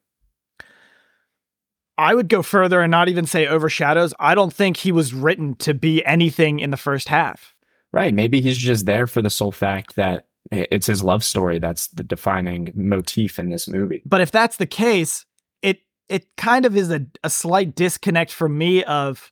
[1.97, 4.13] I would go further and not even say overshadows.
[4.19, 7.55] I don't think he was written to be anything in the first half.
[7.91, 8.13] Right.
[8.13, 12.03] Maybe he's just there for the sole fact that It's his love story that's the
[12.03, 14.01] defining motif in this movie.
[14.05, 15.25] But if that's the case,
[15.61, 19.31] it it kind of is a, a slight disconnect for me of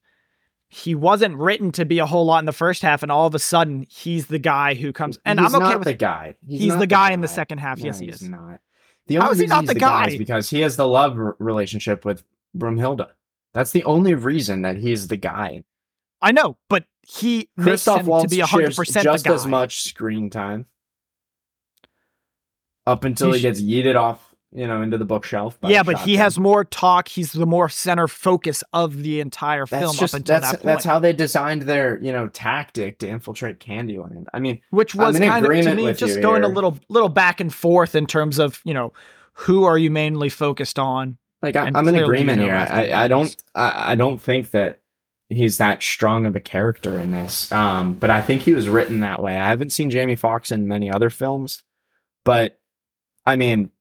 [0.68, 3.36] he wasn't written to be a whole lot in the first half, and all of
[3.36, 5.18] a sudden he's the guy who comes.
[5.24, 6.36] And he's I'm okay with the guy.
[6.46, 7.80] he's, not the guy in the second half.
[7.80, 8.30] No, yes, he he's is.
[8.30, 8.60] not.
[9.08, 10.18] The only is he reason not he's the the guy is guy?
[10.18, 12.24] because he has the love r- relationship with
[12.58, 13.10] Broomhilda.
[13.54, 15.64] That's the only reason that he's the guy.
[16.22, 19.26] I know, but he makes Christoph him Waltz to be hundred shares percent the just
[19.26, 19.34] guy.
[19.34, 20.66] as much screen time
[22.88, 25.58] up until He he gets yeeted off, you know, into the bookshelf.
[25.64, 27.08] yeah, but he has more talk.
[27.08, 30.58] He's the more center focus of the entire That's film just up until that's that
[30.58, 34.26] point, that's how they designed their you know tactic to infiltrate Candyland.
[34.34, 37.40] I mean, which was in kind of to me just going a little little back
[37.40, 38.94] and forth in terms of you know
[39.34, 41.18] who are you mainly focused on.
[41.42, 42.56] like I, I'm in agreement here.
[42.56, 43.36] I, I don't.
[43.54, 44.80] I, I don't think that
[45.30, 47.52] he's that strong of a character in this.
[47.52, 49.36] Um, but I think he was written that way.
[49.36, 51.64] I haven't seen Jamie Foxx in many other films,
[52.24, 52.60] but
[53.26, 53.72] I mean,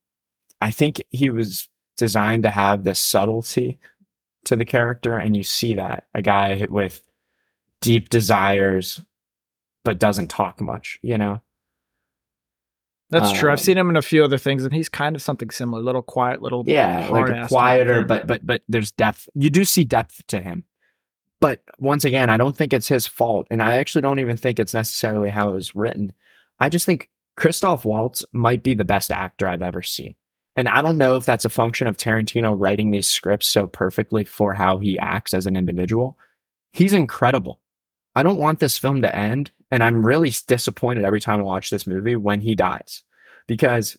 [0.61, 3.79] I think he was designed to have this subtlety
[4.45, 7.01] to the character, and you see that a guy with
[7.81, 9.01] deep desires
[9.85, 10.99] but doesn't talk much.
[11.03, 11.43] You know,
[13.11, 13.51] That's true.
[13.51, 15.83] I've Um, seen him in a few other things, and he's kind of something similar.
[15.83, 19.29] Little quiet, little yeah, like a quieter, but but but there's depth.
[19.35, 20.65] You do see depth to him.
[21.41, 24.59] But once again, I don't think it's his fault, and I actually don't even think
[24.59, 26.13] it's necessarily how it was written.
[26.59, 30.15] I just think Christoph Waltz might be the best actor I've ever seen.
[30.57, 34.25] And I don't know if that's a function of Tarantino writing these scripts so perfectly
[34.25, 36.17] for how he acts as an individual.
[36.73, 37.61] He's incredible.
[38.15, 41.71] I don't want this film to end, and I'm really disappointed every time I watch
[41.71, 43.03] this movie when he dies
[43.49, 43.97] because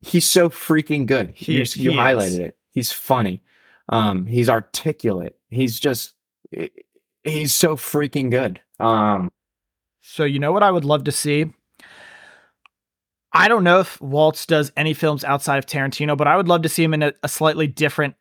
[0.00, 1.32] he's so freaking good.
[1.34, 1.96] He- you he you is.
[1.98, 2.56] highlighted it.
[2.72, 3.42] He's funny.
[3.90, 5.36] Um, he's articulate.
[5.50, 6.14] He's just
[7.24, 8.60] he's so freaking good.
[8.80, 9.30] Um,
[10.00, 11.52] So you know what I would love to see?
[13.32, 16.62] I don't know if Waltz does any films outside of Tarantino, but I would love
[16.62, 18.14] to see him in a, a slightly different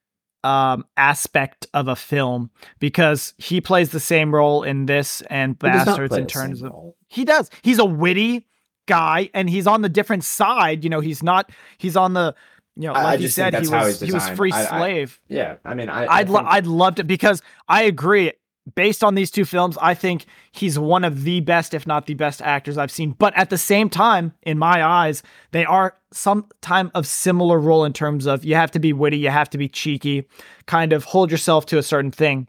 [0.44, 5.68] um, aspect of a film because he plays the same role in this and he
[5.68, 6.96] Basterds in terms of role.
[7.08, 7.50] he does.
[7.62, 8.46] He's a witty
[8.88, 10.84] guy and he's on the different side.
[10.84, 11.50] You know, he's not.
[11.78, 12.36] He's on the.
[12.76, 15.20] You know, I- I like you said, he was he was free I- I- slave.
[15.28, 18.34] Yeah, I mean, I, I I'd lo- I'd love to because I agree.
[18.76, 22.16] Based on these two films, I think he's one of the best, if not the
[22.16, 23.12] best actors I've seen.
[23.12, 27.86] But at the same time, in my eyes, they are some time of similar role
[27.86, 30.28] in terms of you have to be witty, you have to be cheeky,
[30.66, 32.48] kind of hold yourself to a certain thing.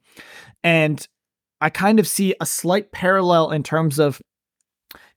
[0.65, 1.07] And
[1.61, 4.21] I kind of see a slight parallel in terms of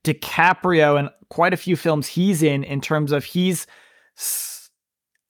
[0.03, 3.65] DiCaprio and quite a few films he's in, in terms of he's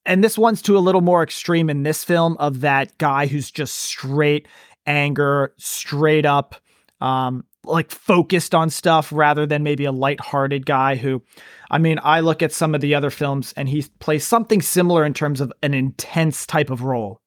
[0.05, 3.51] and this one's to a little more extreme in this film of that guy who's
[3.51, 4.47] just straight
[4.85, 6.55] anger, straight up,
[6.99, 11.21] um, like focused on stuff rather than maybe a lighthearted guy who,
[11.69, 15.05] I mean, I look at some of the other films and he plays something similar
[15.05, 17.21] in terms of an intense type of role.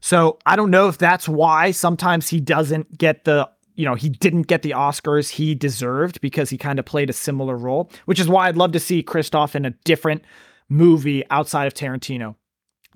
[0.00, 4.08] So I don't know if that's why sometimes he doesn't get the, you know, he
[4.08, 8.20] didn't get the Oscars he deserved because he kind of played a similar role, which
[8.20, 10.22] is why I'd love to see Christoph in a different
[10.68, 12.36] movie outside of Tarantino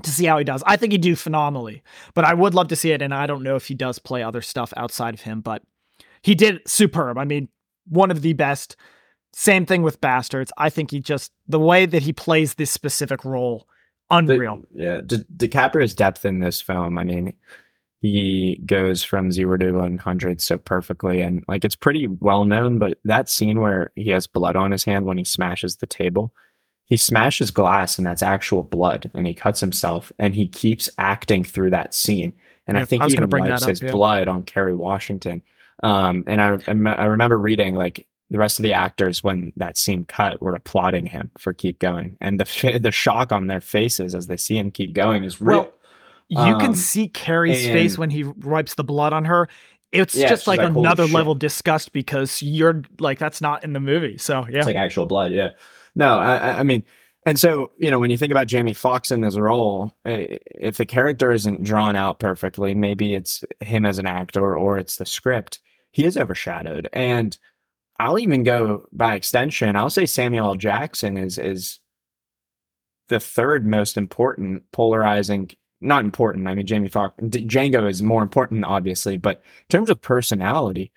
[0.03, 0.63] to see how he does.
[0.67, 1.83] I think he'd do phenomenally,
[2.15, 3.03] but I would love to see it.
[3.03, 5.63] And I don't know if he does play other stuff outside of him, but
[6.23, 7.19] he did superb.
[7.19, 7.49] I mean,
[7.87, 8.77] one of the best.
[9.35, 10.51] Same thing with Basterds.
[10.57, 13.67] I think he just, the way that he plays this specific role,
[14.11, 14.63] the- unreal.
[14.75, 16.97] yeah, Di- DiCaprio's depth in this film.
[16.97, 17.35] I mean,
[18.01, 21.21] he goes from zero to 100 so perfectly.
[21.21, 24.85] And like, it's pretty well known, but that scene where he has blood on his
[24.85, 26.33] hand when he smashes the table,
[26.89, 31.45] he smashes glass and that's actual blood and he cuts himself and he keeps acting
[31.45, 32.33] through that scene.
[32.67, 33.93] And Yeah, I think I he gonna even wipes up, his yeah.
[33.93, 35.43] blood on Kerry Washington.
[35.83, 40.05] Um, and I, I remember reading like the rest of the actors when that scene
[40.05, 42.17] cut were applauding him for keep going.
[42.21, 45.69] And the, the shock on their faces as they see him keep going is real.
[45.69, 45.75] Well,
[46.29, 49.49] You Um, can see Kerry's face when he wipes the blood on her.
[49.93, 53.65] It's Yeah, just like, like, "Holy another shit." level disgust because you're like that's not
[53.65, 54.19] in the movie.
[54.19, 55.33] So yeah, It's like actual blood.
[55.33, 55.51] Yeah.
[55.99, 56.85] No, I, I- mean,
[57.27, 60.79] and so you know, when you think about Jamie Foxx in his role, eh, if
[60.79, 65.05] the character isn't drawn out perfectly, maybe it's him as an actor or it's the
[65.05, 65.61] script.
[65.93, 67.37] He is overshadowed, and
[67.99, 69.77] I'll even go by extension.
[69.77, 70.55] I'll say Samuel L.
[70.55, 71.81] Jackson is is
[73.09, 75.51] the third most important polarizing.
[75.81, 76.49] Not important.
[76.49, 80.93] I mean, Jamie Foxx Django is more important, obviously, but in terms of personality,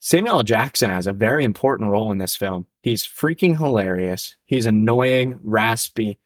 [0.00, 0.42] Samuel L.
[0.42, 2.66] Jackson has a very important role in this film.
[2.82, 4.36] He's freaking hilarious.
[4.44, 6.18] He's annoying, raspy,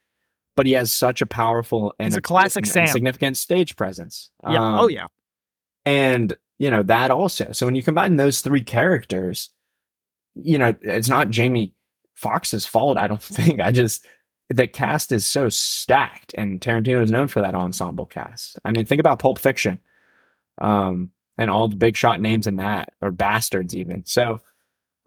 [0.57, 2.87] but he has such a powerful and He's a classic Sam.
[2.89, 4.31] significant stage presence.
[4.49, 4.57] yeah.
[4.57, 5.07] Um, oh yeah.
[5.85, 7.53] and you know that also.
[7.53, 9.51] So when you combine those three characters,
[10.35, 11.73] you know it's not Jamie
[12.15, 12.97] Foxx's fault.
[12.97, 13.61] I don't think.
[13.61, 14.07] I just
[14.49, 18.59] the cast is so stacked, and Tarantino is known for that ensemble cast.
[18.65, 19.79] I mean, think about Pulp Fiction,
[20.59, 24.07] um, and all the big shot names in that, or Basterds even.
[24.07, 24.41] So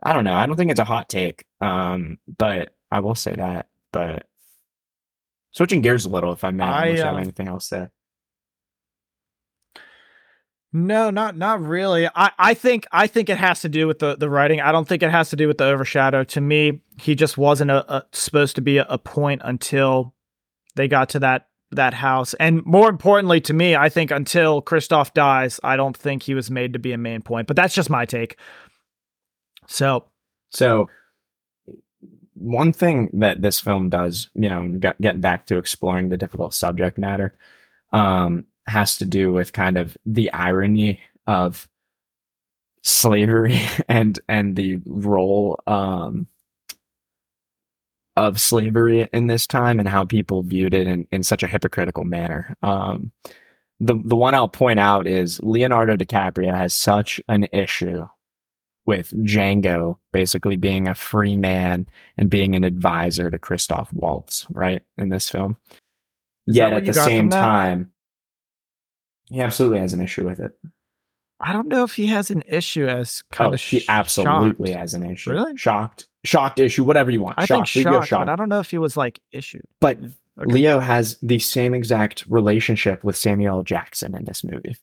[0.01, 0.33] I don't know.
[0.33, 3.67] I don't think it's a hot take, um, but I will say that.
[3.91, 4.25] But
[5.51, 7.91] switching gears a little, if I may, I, unless have uh, anything else there.
[10.71, 12.07] No, not not really.
[12.15, 14.61] I, I think I think it has to do with the, the writing.
[14.61, 16.23] I don't think it has to do with the overshadow.
[16.25, 20.13] To me, he just wasn't a, a supposed to be a, a point until
[20.75, 22.35] they got to that that house.
[22.35, 26.51] And more importantly to me, I think until Christoph dies, I don't think he was
[26.51, 27.47] made to be a main point.
[27.47, 28.37] But that's just my take.
[29.69, 30.05] So
[30.51, 30.89] So,
[32.33, 36.53] one thing that this film does, you know, get, getting back to exploring the difficult
[36.53, 37.35] subject matter,
[37.93, 41.67] um, has to do with kind of the irony of
[42.83, 46.27] slavery and and the role um,
[48.15, 52.05] of slavery in this time and how people viewed it in, in such a hypocritical
[52.05, 52.55] manner.
[52.63, 53.11] Um,
[53.79, 58.07] the the one I'll point out is Leonardo DiCaprio has such an issue
[58.89, 64.81] with Django basically being a free man and being an advisor to Christoph Waltz, right,
[64.97, 65.57] in this film.
[66.47, 67.91] Is Yet at the same time,
[69.29, 70.53] he absolutely has an issue with it.
[71.39, 74.79] I don't know if he has an issue as kind Oh, of he absolutely shocked.
[74.79, 75.29] has an issue.
[75.31, 75.55] Really?
[75.55, 76.07] Shocked.
[76.25, 77.35] Shocked issue, whatever you want.
[77.37, 77.71] I shocked.
[77.71, 79.65] think shocked, but I don't know if he was like issued.
[79.79, 79.99] But
[80.41, 80.53] Okay.
[80.53, 84.77] Leo has the same exact relationship with Samuel Jackson in this movie.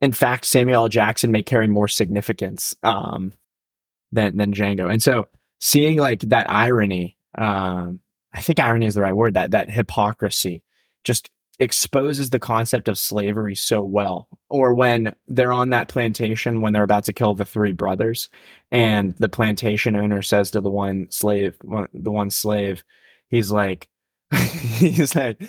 [0.00, 0.88] In fact, Samuel L.
[0.88, 3.32] Jackson may carry more significance um,
[4.12, 4.90] than than Django.
[4.90, 5.28] And so
[5.58, 8.00] seeing like that irony, um,
[8.34, 10.62] I think irony is the right word, that that hypocrisy
[11.04, 14.28] just exposes the concept of slavery so well.
[14.50, 18.28] Or when they're on that plantation when they're about to kill the three brothers,
[18.70, 22.84] and the plantation owner says to the one slave, one, the one slave,
[23.28, 23.88] he's like,
[24.78, 25.40] he's like,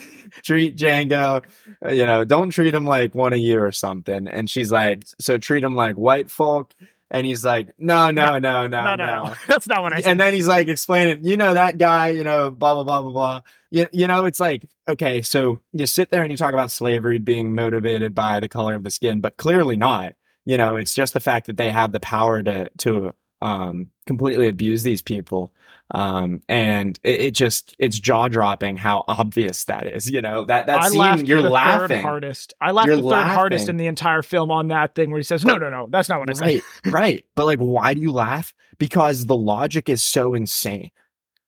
[0.43, 1.43] treat Django,
[1.85, 4.27] uh, you know, don't treat him like one a year or something.
[4.27, 6.73] And she's like, so treat him like white folk.
[7.09, 9.33] And he's like, no, no, no, no, no, no, no.
[9.47, 10.11] That's not what I said.
[10.11, 13.11] and then he's like explaining, you know, that guy, you know, blah, blah, blah, blah,
[13.11, 13.41] blah.
[13.71, 17.17] You, you know, it's like, okay, so you sit there and you talk about slavery
[17.17, 20.13] being motivated by the color of the skin, but clearly not.
[20.45, 24.47] You know, it's just the fact that they have the power to to um completely
[24.47, 25.51] abuse these people.
[25.91, 30.09] Um and it, it just it's jaw dropping how obvious that is.
[30.09, 32.01] You know, that that I scene you're laughing.
[32.01, 32.53] hardest.
[32.59, 35.23] I laughed You're the third hardest in the entire film on that thing where he
[35.23, 37.25] says, "No, no, no, that's not what I said." Right, right.
[37.35, 38.53] But like, why do you laugh?
[38.79, 40.91] Because the logic is so insane,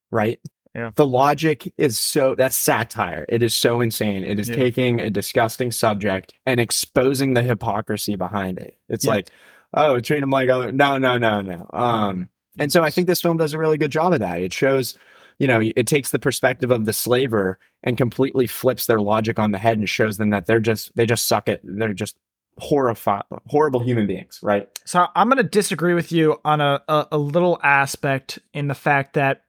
[0.09, 0.39] right?
[0.73, 0.91] Yeah.
[0.95, 3.25] The logic is so that's satire.
[3.27, 4.23] It is so insane.
[4.23, 4.55] It is Yeah.
[4.55, 8.77] taking a disgusting subject and exposing the hypocrisy behind it.
[8.87, 9.11] It's Yeah.
[9.11, 9.29] like,
[9.73, 10.71] oh, treat him like other.
[10.71, 11.67] No, no, no, no.
[11.73, 14.41] Um, and so I think this film does a really good job of that.
[14.41, 14.97] It shows,
[15.37, 19.51] you know, it takes the perspective of the slaver and completely flips their logic on
[19.51, 22.17] the head and shows them that they're just they just suck at they're just
[22.57, 24.67] horrified horrible human beings, right?
[24.85, 28.75] So I'm going to disagree with you on a, a a little aspect in the
[28.75, 29.43] fact that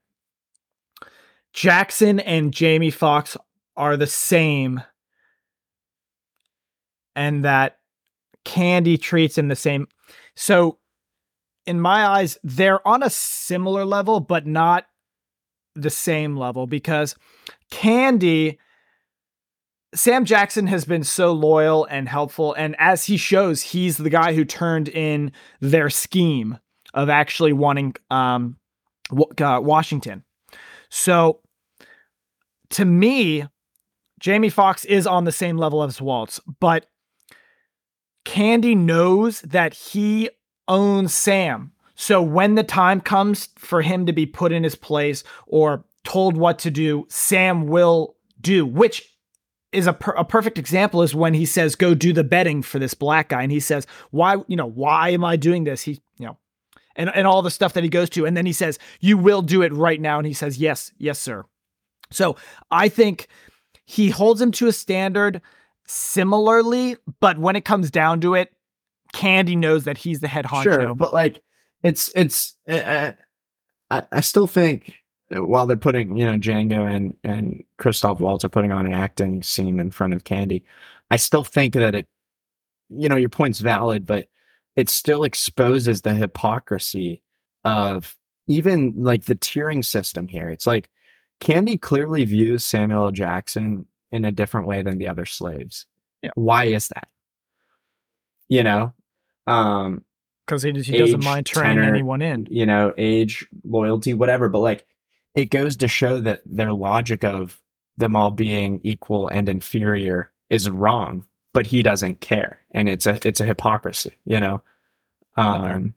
[1.53, 3.37] Jackson and Jamie Foxx
[3.77, 4.83] are the same,
[7.17, 7.79] and that
[8.45, 9.89] Candie treats him the same.
[10.37, 10.79] So,
[11.71, 14.87] in my eyes, they're on a similar level, but not
[15.77, 17.15] the same level because
[17.71, 18.59] Candie.
[19.93, 22.55] Sam Jackson has been so loyal and helpful.
[22.55, 26.59] And as he shows, he's the guy who turned in their scheme
[26.95, 28.57] of actually wanting um,
[29.13, 30.23] uh, Washington.
[30.91, 31.41] So
[32.71, 33.47] to me,
[34.21, 36.87] Jamie Foxx is on the same level as Waltz, but
[38.25, 40.31] Candie knows that he
[40.71, 41.73] owns Sam.
[41.97, 46.37] So when the time comes for him to be put in his place or told
[46.37, 49.07] what to do, Sam will do, which
[49.73, 52.79] is a, per- a perfect example is when he says go do the betting for
[52.79, 53.43] this black guy.
[53.43, 55.83] And he says why you know why am i doing this?
[55.83, 56.39] He you know
[56.97, 58.27] and, and all the stuff that he goes to.
[58.27, 60.19] And then he says you will do it right now.
[60.19, 61.45] And he says yes yes sir.
[62.11, 62.37] So
[62.71, 63.29] i think
[63.85, 65.43] he holds him to a standard
[65.87, 68.53] similarly but when it comes down to it
[69.13, 71.43] Candie knows that he's the head honcho Sure, but like
[71.83, 73.13] it's it's uh,
[73.91, 74.95] I, I still think
[75.31, 79.43] while they're putting you know Django and and Christoph Waltz are putting on an acting
[79.43, 80.65] scene in front of Candie,
[81.11, 82.07] I still think that it
[82.89, 84.29] you know your point's valid, but
[84.77, 87.23] it still exposes the hypocrisy
[87.65, 90.49] of even like the tiering system here.
[90.49, 90.89] It's like
[91.41, 93.11] Candie clearly views Samuel L.
[93.11, 95.87] Jackson in a different way than the other slaves.
[96.23, 96.31] Yeah.
[96.35, 97.09] Why is that?
[98.49, 98.93] You know,
[99.51, 100.05] um,
[100.47, 102.47] because he, he doesn't mind turning tenor, anyone in.
[102.51, 104.49] you know, age, loyalty, whatever.
[104.49, 104.87] But like,
[105.37, 107.61] it goes to show that their logic of
[107.97, 113.19] them all being equal and inferior is wrong, but he doesn't care, and it's a
[113.27, 114.63] it's a hypocrisy, you know.
[115.37, 115.95] Um,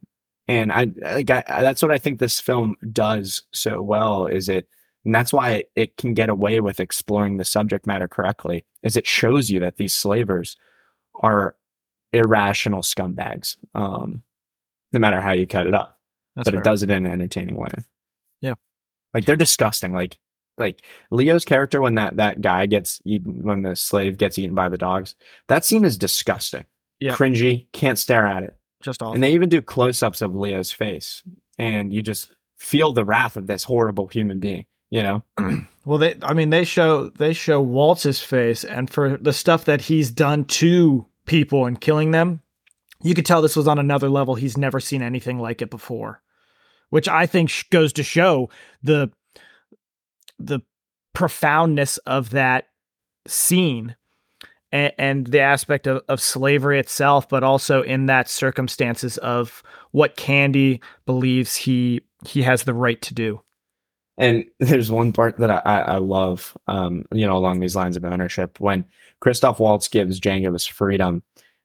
[0.47, 4.67] and I like I, that's what I think this film does so well is it,
[5.03, 8.65] and that's why it can get away with exploring the subject matter correctly.
[8.83, 10.57] Is it shows you that these slavers
[11.21, 11.55] are
[12.13, 13.57] irrational scumbags.
[13.75, 14.23] Um,
[14.91, 15.99] no matter how you cut it up
[16.35, 16.61] That's but fair.
[16.61, 17.69] it does it in an entertaining way.
[18.41, 18.53] Yeah.
[19.13, 19.93] like they're disgusting.
[19.93, 20.17] Like
[20.57, 24.69] like Leo's character when that that guy gets eaten when the slave gets eaten by
[24.69, 25.15] the dogs.
[25.47, 26.65] That scene is disgusting.
[26.99, 27.15] Yeah.
[27.15, 27.65] cringy.
[27.73, 28.55] Can't stare at it.
[28.81, 29.13] Just awful.
[29.15, 31.23] And they even do close ups of Leo's face,
[31.57, 34.65] and you just feel the wrath of this horrible human being.
[34.91, 35.23] You know,
[35.85, 39.81] Well, they I mean they show they show Waltz's face and for the stuff that
[39.81, 42.41] he's done to people and killing them,
[43.01, 44.35] you could tell this was on another level.
[44.35, 46.21] He's never seen anything like it before.
[46.89, 48.49] Which I think goes to show
[48.81, 49.11] the
[50.39, 50.61] the
[51.13, 52.65] profoundness of that
[53.27, 53.95] scene
[54.71, 60.17] and, and the aspect of, of slavery itself, but also in that circumstances of what
[60.17, 63.41] Candie believes he he has the right to do.
[64.17, 68.05] And there's one part that I, I, love, um, you know, along these lines of
[68.05, 68.85] ownership when
[69.23, 71.23] Christoph Waltz gives Django his freedom,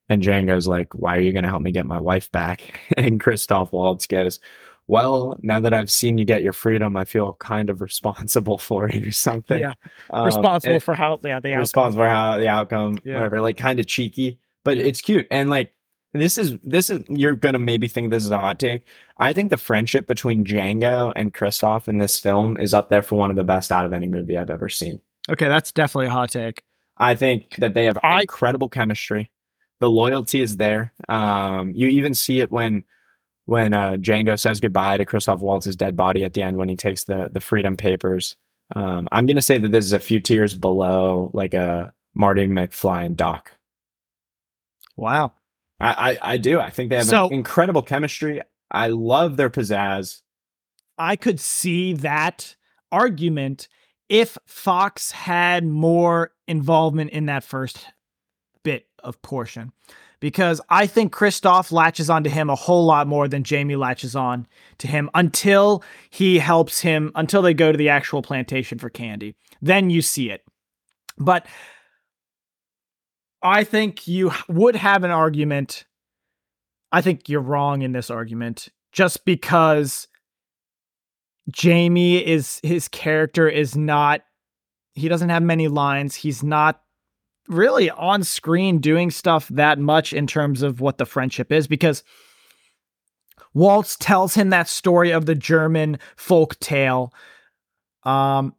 [0.09, 3.18] and Django's like, "Why are you going to help me get my wife back?" And
[3.18, 4.38] Christoph Waltz goes,
[4.86, 8.88] "Well, now that I've seen you get your freedom, I feel kind of responsible for
[8.88, 9.72] it or something." Yeah.
[10.11, 11.59] Um, responsible for how yeah the outcome.
[11.59, 13.14] responsible for how the outcome, Yeah.
[13.16, 15.26] whatever, like kind of cheeky, but it's cute.
[15.32, 15.74] And like
[16.14, 18.84] this is this is you're gonna maybe think this is a hot take.
[19.18, 23.18] I think the friendship between Django and Christoph in this film is up there for
[23.18, 25.00] one of the best out of any movie I've ever seen.
[25.28, 26.62] Okay, that's definitely a hot take.
[26.99, 29.30] I think that they have I- incredible chemistry.
[29.80, 30.92] The loyalty is there.
[31.09, 32.84] Um, you even see it when
[33.44, 36.76] when uh, Django says goodbye to Christoph Waltz's dead body at the end when he
[36.76, 38.36] takes the the freedom papers.
[38.74, 43.07] Um, I'm gonna say that this is a few tiers below like a Marty McFly
[43.07, 43.53] and Doc.
[44.96, 45.32] Wow.
[45.80, 46.59] I, I, I do.
[46.61, 48.42] I think they have So- incredible chemistry.
[48.70, 50.20] I love their pizzazz.
[50.99, 52.57] I could see that
[52.90, 53.68] argument
[54.09, 57.86] if Foxx had more involvement in that first
[58.62, 59.72] bit of portion.
[60.20, 64.48] Because I think Christoph latches onto him a whole lot more than Jamie latches on
[64.78, 69.36] to him until he helps him, until they go to the actual plantation for Candie.
[69.62, 70.42] Then you see it.
[71.18, 71.46] But
[73.42, 75.84] I think you would have an argument.
[76.90, 80.09] I think you're wrong in this argument just because
[81.51, 84.22] Jamie is his character is not
[84.94, 86.14] he doesn't have many lines.
[86.14, 86.82] He's not
[87.49, 92.05] really on screen doing stuff that much in terms of what the friendship is because
[93.55, 97.12] Waltz tells him that story of the German folk tale
[98.05, 98.55] um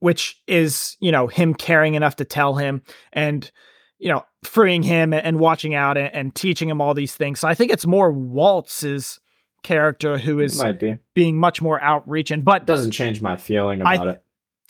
[0.00, 3.50] which is, you know, him caring enough to tell him and
[3.98, 7.40] you know, freeing him and watching out and, and teaching him all these things.
[7.40, 9.18] So I think it's more Waltz's
[9.62, 10.98] character who is Might be.
[11.14, 12.42] being much more outreaching.
[12.42, 14.22] But Doesn't change my feeling about it.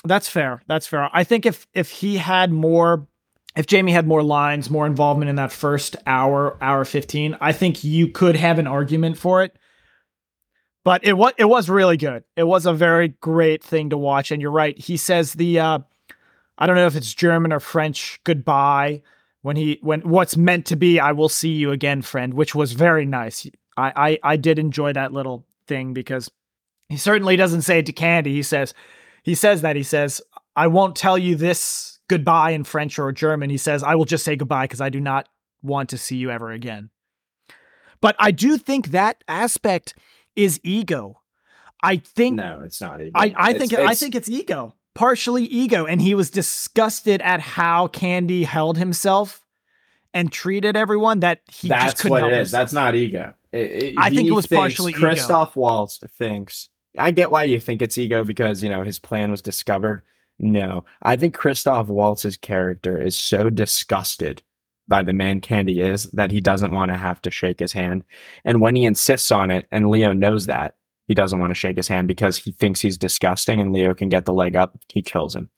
[0.04, 0.62] that's fair.
[0.66, 1.08] That's fair.
[1.12, 3.06] I think if if he had more
[3.56, 7.82] if Jamie had more lines, more involvement in that first hour, hour 15, I think
[7.82, 9.56] you could have an argument for it.
[10.84, 12.24] But it was it was really good.
[12.36, 14.78] It was a very great thing to watch and you're right.
[14.78, 15.78] He says the uh
[16.56, 19.02] I don't know if it's German or French goodbye
[19.42, 22.72] when he when what's meant to be I will see you again friend, which was
[22.72, 23.46] very nice.
[23.78, 26.30] I I, I did enjoy that little thing because
[26.88, 28.32] he certainly doesn't say it to Candie.
[28.34, 28.74] He says
[29.22, 30.20] he says that he says
[30.56, 33.50] I won't tell you this goodbye in French or German.
[33.50, 35.28] He says I will just say goodbye because I do not
[35.62, 36.90] want to see you ever again.
[38.00, 39.94] But I do think that aspect
[40.36, 41.20] is ego.
[41.82, 43.00] I think No, it's not.
[43.00, 43.12] Even.
[43.14, 47.40] I, I It's- think I think it's ego, partially ego, and he was disgusted at
[47.40, 49.44] how Candie held himself
[50.14, 52.38] and treated everyone that he just that's couldn't what it is.
[52.48, 52.60] himself.
[52.62, 53.34] That's not ego.
[53.52, 55.00] It- it- I think it was thinks- partially ego.
[55.00, 56.68] Christoph Waltz thinks.
[56.96, 60.02] I get why you think it's ego because you know his plan was discovered.
[60.38, 64.42] No, I think Christoph Waltz's character is so disgusted
[64.86, 68.04] by the man Candie is that he doesn't want to have to shake his hand.
[68.44, 70.76] And when he insists on it, and Leo knows that,
[71.08, 74.08] he doesn't want to shake his hand because he thinks he's disgusting and Leo can
[74.08, 75.50] get the leg up, he kills him.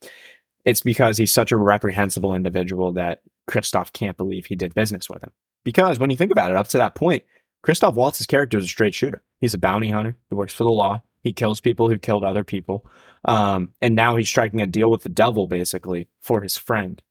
[0.65, 5.23] It's because he's such a reprehensible individual that Christoph can't believe he did business with
[5.23, 5.31] him.
[5.65, 7.23] Because when you think about it, up to that point,
[7.63, 9.23] Christoph Waltz's character is a straight shooter.
[9.41, 10.17] He's a bounty hunter.
[10.29, 11.03] He works for the law.
[11.23, 12.87] He kills people who killed other people.
[13.25, 17.03] Um, and now he's striking a deal with the devil, basically, for his friend.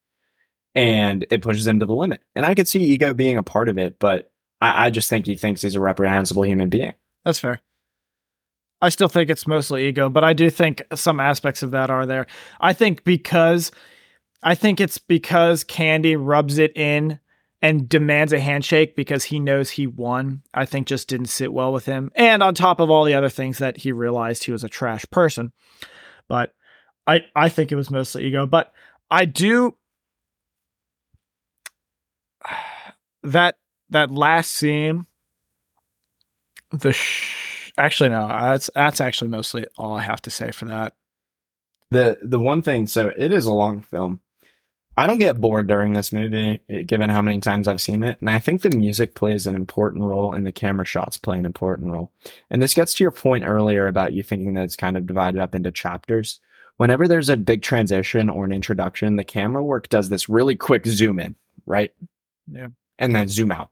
[0.74, 2.22] And it pushes him to the limit.
[2.36, 4.32] And I could see ego being a part of it, but
[4.62, 6.94] I, I just think he thinks he's a reprehensible human being.
[7.26, 7.62] That's fair.
[8.82, 12.06] I still think it's mostly ego, but I do think some aspects of that are
[12.06, 12.28] there.
[12.62, 13.72] I think because
[14.42, 17.20] I think it's because Candie rubs it in
[17.62, 20.44] and demands a handshake because he knows he won.
[20.54, 22.12] I think just didn't sit well with him.
[22.16, 25.06] And on top of all the other things that he realized he was a trash
[25.12, 25.52] person.
[26.28, 26.54] But
[27.06, 28.72] I I think it was mostly ego, but
[29.12, 29.76] I do
[33.24, 33.58] that
[33.90, 35.06] that last scene
[36.72, 40.94] the sh- actually no that's that's actually mostly all i have to say for that
[41.90, 44.20] The the one thing, so it is a long film.
[45.00, 48.18] I don't get bored during this movie, eh, given how many times I've seen it.
[48.20, 51.46] And I think the music plays an important role and the camera shots play an
[51.46, 52.12] important role.
[52.50, 55.40] And this gets to your point earlier about you thinking that it's kind of divided
[55.40, 56.42] up into chapters.
[56.76, 60.86] Whenever there's a big transition or an introduction, the camera work does this really quick
[60.86, 61.34] zoom in,
[61.66, 61.94] right?
[62.52, 62.68] Yeah.
[62.98, 63.70] And then zoom out.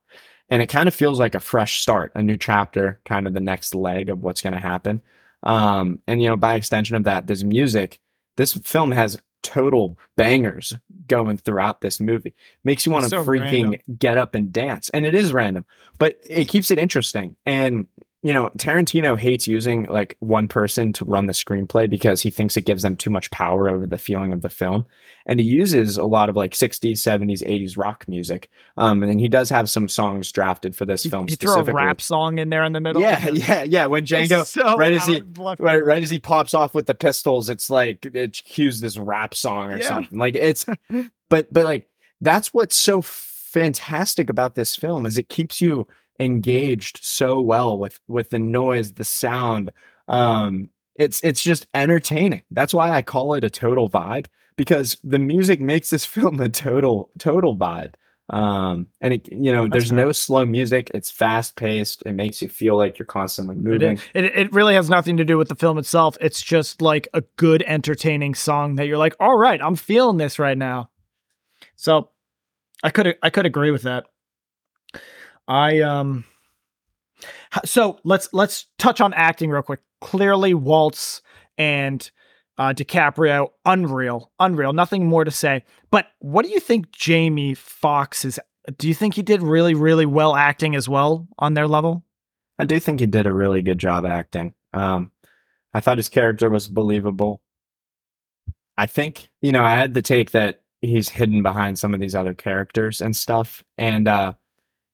[0.49, 3.41] And it kind of feels like a fresh start, a new chapter, kind of the
[3.41, 5.01] next leg of what's going to happen.
[5.43, 7.99] Um, and, you know, by extension of that, this music,
[8.37, 10.73] this film has total bangers
[11.07, 12.33] going throughout this movie.
[12.65, 13.97] Makes you want to So freaking random.
[13.97, 14.89] get up and dance.
[14.89, 15.65] And it is random,
[15.97, 17.35] but it keeps it interesting.
[17.45, 17.87] And
[18.27, 22.57] you know, Tarantino hates using like one person to run the screenplay because he thinks
[22.57, 24.85] it gives them too much power over the feeling of the film.
[25.27, 28.49] And he uses a lot of like 60s, 70s, 80s rock music.
[28.75, 31.59] Um, and then he does have some songs drafted for this you, film you throw
[31.61, 33.85] a rap song in there in the middle Yeah, yeah, yeah.
[33.85, 36.73] When Django so right as he- out of left right, right as he pops off
[36.75, 39.87] with the pistols, it's like it cues this rap song or Yeah.
[39.87, 40.19] something.
[40.19, 40.65] Like it's,
[41.29, 41.87] but but like
[42.19, 45.87] that's what's so fantastic about this film is it keeps you
[46.19, 49.71] engaged so well with with the noise, the sound.
[50.07, 52.43] Um, it's it's just entertaining.
[52.51, 56.49] That's why I call it a total vibe because the music makes this film a
[56.49, 57.93] total total vibe.
[58.29, 60.91] Um, and it, you know, there's no slow music.
[60.93, 62.03] It's fast paced.
[62.05, 63.93] It makes you feel like you're constantly moving.
[63.93, 66.17] is- it, it really has nothing to do with the film itself.
[66.19, 70.39] It's just like a good, entertaining song that you're like, all right, I'm feeling this
[70.39, 70.89] right now.
[71.77, 72.09] So
[72.83, 74.05] I could I could agree with that.
[75.47, 76.25] I um
[77.65, 79.79] so let's let's touch on acting real quick.
[80.01, 81.21] Clearly, Waltz
[81.57, 82.09] and
[82.57, 84.73] uh, DiCaprio, unreal, unreal.
[84.73, 85.63] Nothing more to say.
[85.91, 88.39] But what do you think Jamie Foxx is?
[88.77, 92.03] Do you think he did really, really well acting as well on their level?
[92.59, 94.53] I do think he did a really good job acting.
[94.73, 95.11] Um,
[95.73, 97.41] I thought his character was believable.
[98.77, 102.15] I think, you know, I had the take that he's hidden behind some of these
[102.15, 103.63] other characters and stuff.
[103.77, 104.33] And uh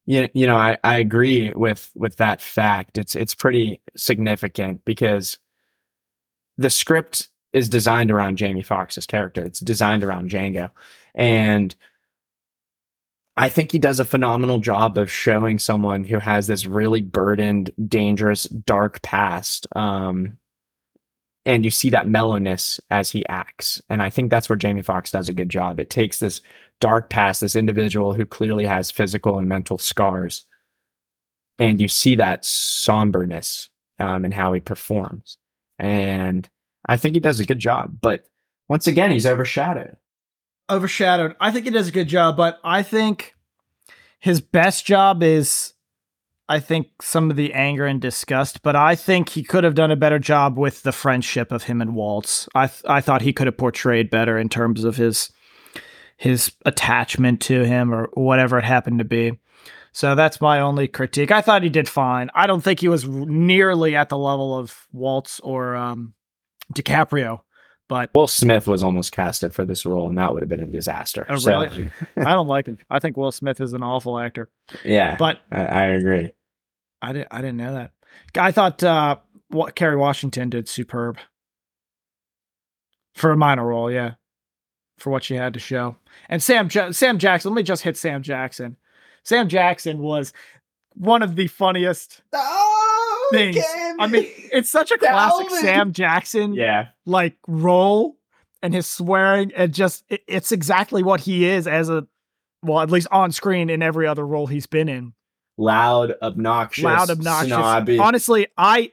[0.06, 2.98] you, you know, I, I agree with with that fact.
[2.98, 5.38] It's it's pretty significant because
[6.58, 9.44] the script is designed around Jamie Foxx's character.
[9.46, 10.72] It's designed around Django.
[11.16, 11.76] And
[13.38, 17.72] I think he does a phenomenal job of showing someone who has this really burdened,
[17.88, 19.68] dangerous, dark past.
[19.76, 20.38] Um,
[21.46, 23.82] and you see that mellowness as he acts.
[23.90, 25.80] And I think that's where Jamie Foxx does a good job.
[25.80, 26.42] It takes this
[26.84, 30.46] dark past, this individual who clearly has physical and mental scars,
[31.58, 33.70] and you see that somberness
[34.00, 35.38] um, in how he performs.
[35.80, 36.50] And
[36.86, 38.00] I think he does a good job.
[38.02, 38.26] But
[38.68, 39.96] once again, he's overshadowed.
[40.70, 41.38] overshadowed.
[41.40, 43.34] I think he does a good job, but I think
[44.20, 45.74] his best job is
[46.50, 49.92] I think some of the anger and disgust, but I think he could have done
[49.92, 52.50] a better job with the friendship of him and Waltz.
[52.54, 55.32] I th- I thought he could have portrayed better in terms of his
[56.18, 59.40] his attachment to him or whatever it happened to be.
[59.92, 61.32] So that's my only critique.
[61.32, 62.30] I thought he did fine.
[62.34, 66.14] I don't think he was nearly at the level of Waltz or um,
[66.74, 67.42] DiCaprio,
[67.88, 70.66] but Will Smith was almost casted for this role, and that would have been a
[70.66, 71.28] disaster.
[71.30, 71.92] Oh, So, really?
[72.18, 72.80] I don't like him.
[72.90, 74.50] I think Will Smith is an awful actor.
[74.84, 76.32] yeah, But I, I agree.
[77.02, 77.92] I didn't I didn't know that.
[78.36, 79.18] I thought uh
[79.50, 81.18] what Kerry Washington did superb.
[83.14, 84.14] For a minor role, yeah.
[84.98, 85.98] For what she had to show.
[86.30, 88.78] And Sam Sam Jackson, let me just hit Sam Jackson.
[89.24, 90.32] Sam Jackson was
[90.96, 93.58] one of the funniest Oh, Things.
[94.00, 95.62] I mean, it's such a classic Dalvin.
[95.62, 98.18] Sam Jackson yeah, like role
[98.62, 102.06] and his swearing and just it- it's exactly what he is as a
[102.62, 105.14] well, at least on screen in every other role he's been in.
[105.58, 107.48] loud, obnoxious, loud, obnoxious.
[107.50, 107.98] snobby.
[108.00, 108.92] Honestly, I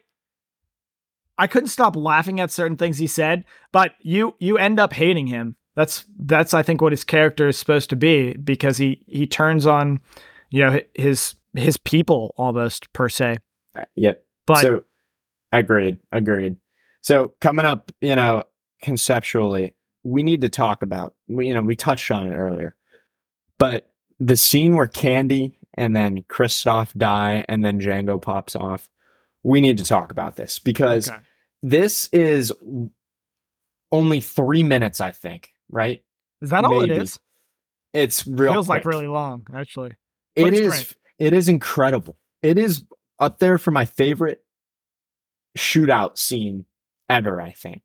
[1.39, 5.27] I couldn't stop laughing at certain things he said, but you you end up hating
[5.29, 5.57] him.
[5.77, 9.67] That's that's I think what his character is supposed to be because he he turns
[9.67, 10.01] on
[10.51, 13.39] you know his his people almost per se.
[13.79, 14.25] Uh, yep.
[14.47, 14.85] But so,
[15.53, 16.57] agreed, agreed.
[17.03, 18.43] So coming up, you know,
[18.83, 21.15] conceptually, we need to talk about.
[21.29, 22.75] We, you know, we touched on it earlier,
[23.59, 28.89] but the scene where Candie and then Christoph die, and then Django pops off.
[29.45, 31.19] We need to talk about this because Okay.
[31.63, 32.53] this is
[33.93, 36.03] only three minutes, I think, right?
[36.43, 37.03] Is that all it Maybe.
[37.03, 37.19] is?
[37.93, 38.53] It's real.
[38.53, 39.93] Feels like really long, actually.
[40.37, 40.69] But it is.
[40.71, 40.95] Great.
[41.19, 42.17] It is incredible.
[42.43, 42.85] It is
[43.19, 44.43] up there for my favorite
[45.59, 46.65] shootout scene
[47.09, 47.41] ever.
[47.41, 47.83] I think.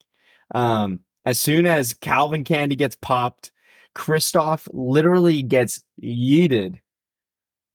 [0.53, 3.51] Um, as soon as Calvin Candie gets popped,
[3.95, 6.79] Christoph literally gets yeeted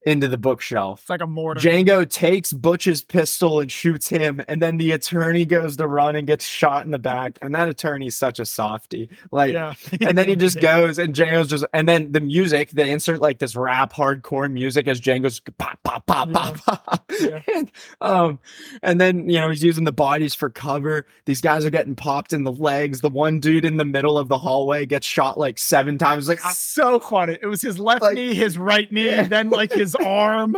[0.07, 1.01] into the bookshelf.
[1.03, 1.61] It's like a mortar.
[1.61, 6.27] Django takes Butch's pistol and shoots him, and then the attorney goes to run and
[6.27, 7.39] gets shot in the back.
[7.43, 9.11] And that attorney's such a softy.
[9.31, 9.75] Like, yeah.
[10.01, 13.39] and then he just goes and Django's just and then the music they insert like
[13.39, 17.41] this rap hardcore music as Django's pop pop pop pop pop Yeah.
[17.55, 17.71] and,
[18.01, 18.39] um
[18.83, 22.33] and then you know he's using the bodies for cover these guys are getting popped
[22.33, 25.59] in the legs the one dude in the middle of the hallway gets shot like
[25.59, 27.39] seven times like so funny.
[27.41, 29.25] It was his left Like- knee, his right knee, Yeah.
[29.29, 30.57] then like his arm.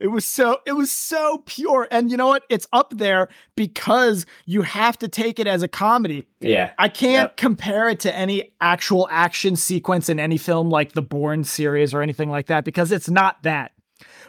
[0.00, 1.86] It was so it was so pure.
[1.90, 2.44] And you know what?
[2.48, 6.26] It's up there because you have to take it as a comedy.
[6.40, 7.36] yeah I can't Yep.
[7.36, 12.00] compare it to any actual action sequence in any film like the Bourne series or
[12.00, 13.72] anything like that because it's not that.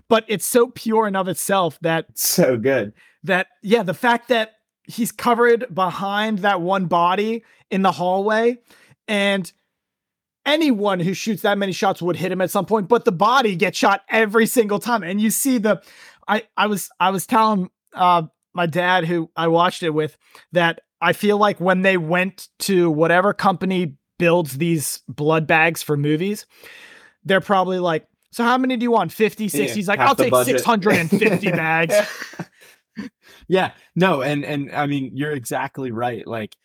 [0.10, 4.56] But it's so pure and of itself that so good that yeah, the fact that
[4.86, 7.41] he's covered behind that one body
[7.72, 8.58] in the hallway
[9.08, 9.52] and
[10.46, 13.56] anyone who shoots that many shots would hit him at some point but the body
[13.56, 15.04] gets shot every single time.
[15.04, 15.82] And you see the
[16.28, 18.24] i i was i was telling uh
[18.54, 20.18] my dad who i watched it with
[20.52, 25.98] that i feel like when they went to whatever company builds these blood bags for
[25.98, 26.46] movies
[27.26, 29.12] they're probably like so how many do you want?
[29.12, 30.60] 50 60 Yeah, he's like i'll take budget.
[30.60, 31.96] 650 bags.
[33.48, 33.72] Yeah.
[33.96, 36.26] No and and I mean you're exactly right.
[36.26, 36.56] Like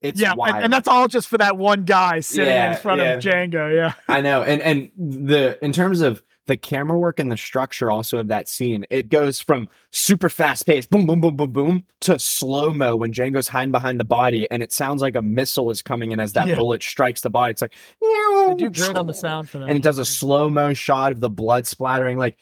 [0.00, 0.62] it's yeah, and, wild.
[0.64, 3.12] and that's all just for that one guy sitting Yeah, in front yeah.
[3.14, 3.74] of Django.
[3.74, 7.90] Yeah, I know, and and the in terms of the camera work and the structure
[7.90, 11.84] also of that scene, it goes from super fast pace, boom, boom, boom, boom, boom,
[12.00, 15.70] to slow mo when Django's hiding behind the body, and it sounds like a missile
[15.70, 16.54] is coming in as that Yeah.
[16.54, 17.50] bullet strikes the body.
[17.50, 19.68] It's like, they do great on the sound for that.
[19.68, 22.38] and it does a slow mo shot of the blood splattering, like.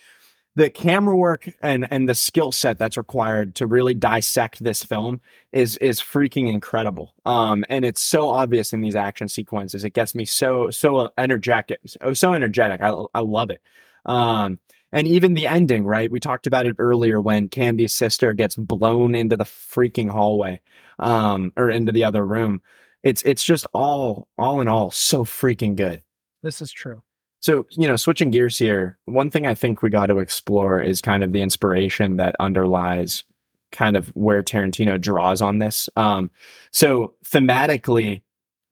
[0.57, 5.21] The camera work and and the skill set that's required to really dissect this film
[5.53, 7.15] is is freaking incredible.
[7.27, 9.85] Um, and it's so obvious in these action sequences.
[9.85, 12.81] It gets me so so energetic, so, so energetic.
[12.81, 13.61] I I love it.
[14.07, 14.59] Um,
[14.93, 16.11] and even the ending, right?
[16.11, 20.61] We talked about it earlier when Candie's sister gets blown into the freaking hallway,
[20.99, 22.63] um, or into the other room.
[23.03, 26.03] It's it's just all all in all so freaking good.
[26.43, 27.03] this is true.
[27.41, 31.01] So, you know, switching gears here, one thing I think we got to explore is
[31.01, 33.24] kind of the inspiration that underlies
[33.72, 35.89] kind of where Tarantino draws on this.
[35.97, 36.30] Um,
[36.70, 38.22] so, thematically,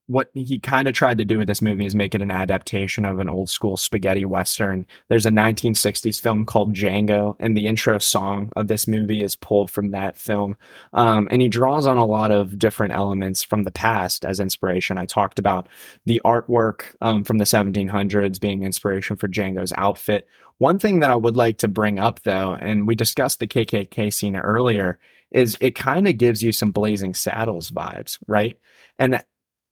[0.06, 3.06] what he kind of tried to do with this movie is make it an adaptation
[3.06, 4.86] of an old school spaghetti western.
[5.08, 9.70] There's a 1960s film called Django, and the intro song of this movie is pulled
[9.70, 10.56] from that film.
[10.92, 14.98] Um, and he draws on a lot of different elements from the past as inspiration.
[14.98, 15.68] I talked about
[16.04, 20.28] the artwork um, from the 1700s being inspiration for Django's outfit.
[20.58, 24.12] One thing that I would like to bring up, though, and we discussed the KKK
[24.12, 24.98] scene earlier,
[25.30, 28.56] is it kind of gives you some Blazing Saddles vibes, right?
[28.98, 29.24] And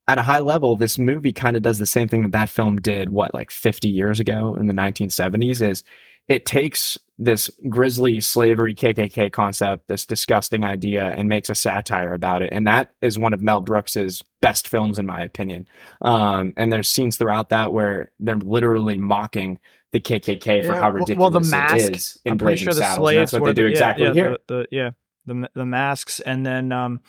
[0.07, 2.77] at a high level, this movie kind of does the same thing that that film
[2.77, 5.83] did, what, like 50 years ago in the 1970s, is
[6.27, 12.41] it takes this grisly slavery KKK concept, this disgusting idea, and makes a satire about
[12.41, 12.49] it.
[12.51, 15.67] And that is one of Mel Brooks's best films, in my opinion.
[16.01, 19.59] Um, and there's scenes throughout that where they're literally mocking
[19.91, 22.81] the KKK for Yeah, how ridiculous well, the mask, is in I'm pretty sure the
[22.81, 23.05] Saddles.
[23.05, 24.37] Slaves that's what were they do the, yeah, exactly yeah, here.
[24.47, 24.89] The, the, yeah,
[25.25, 27.01] the the masks, and then um,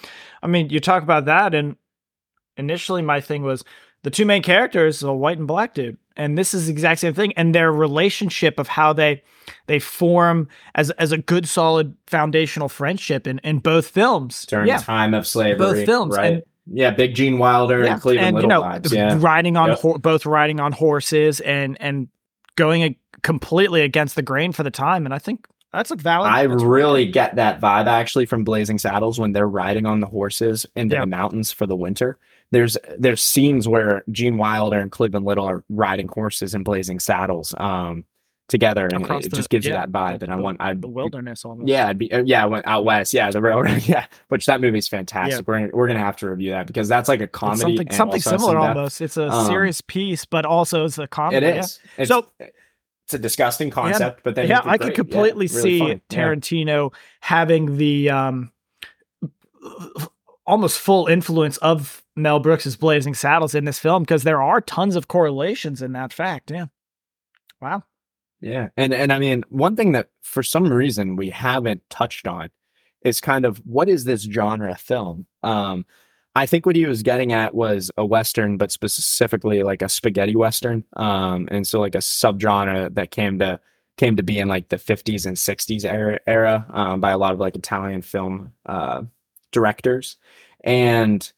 [0.42, 1.76] I mean, you talk about that, and
[2.56, 3.64] initially my thing was
[4.02, 7.14] the two main characters, a white and black dude, and this is the exact same
[7.14, 9.22] thing, and their relationship of how they
[9.66, 14.44] they form as as a good solid foundational friendship in in both films.
[14.46, 15.58] During yeah, the time of slavery.
[15.58, 16.32] both films, Right.
[16.34, 17.92] and- yeah, Big Gene Wilder yeah.
[17.92, 18.90] and Cleavon and Little you know, vibes.
[18.94, 19.16] Yeah.
[19.20, 19.78] riding on Yep.
[19.80, 22.08] ho- both riding on horses and and
[22.56, 26.30] going a- completely against the grain for the time, and I think that's a valid.
[26.30, 30.64] I really get that vibe actually from Blazing Saddles when they're riding on the horses
[30.76, 31.00] into Yeah.
[31.02, 32.16] the mountains for the winter.
[32.50, 37.52] There's there's scenes where Gene Wilder and Cleavon Little are riding horses and Blazing Saddles
[37.58, 38.04] um,
[38.48, 40.22] together, and Across it the- just gives you that vibe.
[40.22, 41.68] And I want I the wilderness almost.
[41.68, 44.86] yeah be uh, yeah I went out west yeah the railroad yeah which that movie's
[44.86, 45.48] fantastic.
[45.48, 47.90] We're gonna, we're gonna have to review that because that's like a It's comedy something
[47.90, 49.00] something similar almost.
[49.00, 51.44] It's a Um, serious piece, but also it's a comedy.
[51.46, 51.60] It yeah.
[51.60, 51.80] is.
[51.98, 54.90] It's, So- it's a disgusting concept, but then yeah, I could great.
[54.90, 56.00] Yeah, completely really see fun.
[56.10, 56.18] Yeah.
[56.18, 58.52] Tarantino having the um
[60.46, 64.96] almost full influence of Mel Brooks's Blazing Saddles in this film because there are tons
[64.96, 66.50] of correlations in that fact.
[66.50, 66.66] Yeah.
[67.60, 67.82] Wow.
[68.40, 68.68] Yeah.
[68.76, 72.50] And and I mean, one thing that for some reason we haven't touched on
[73.02, 75.26] is kind of what is this genre film?
[75.42, 75.86] Um
[76.36, 80.36] I think what he was getting at was a western, but specifically like a spaghetti
[80.36, 80.84] western.
[80.96, 83.58] Um and so like a subgenre that came to
[83.96, 87.32] came to be in like the 50s and 60s era era um, by a lot
[87.32, 89.02] of like Italian film uh
[89.52, 90.16] directors.
[90.62, 91.32] And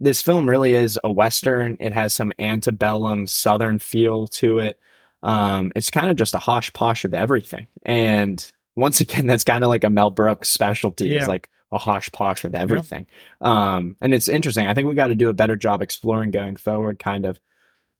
[0.00, 1.76] this film really is a western.
[1.78, 4.80] It has some antebellum southern feel to it.
[5.22, 7.66] Um, it's kind of just a hosh posh of everything.
[7.84, 8.44] And
[8.76, 11.08] once again, that's kind of like a Mel Brooks specialty.
[11.08, 11.22] Yeah.
[11.22, 13.06] Is like a hosh posh of everything.
[13.40, 14.66] Um, and it's interesting.
[14.66, 17.38] I think we got to do a better job exploring going forward, kind of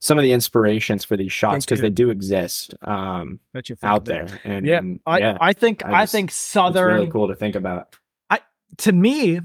[0.00, 3.38] some of the inspirations for these shots because they do exist um,
[3.82, 4.26] out there.
[4.44, 7.28] And Yeah, and, I, yeah, I think I I, just- think it's southern really cool
[7.28, 7.96] to think about.
[8.30, 8.40] I
[8.78, 9.40] to me,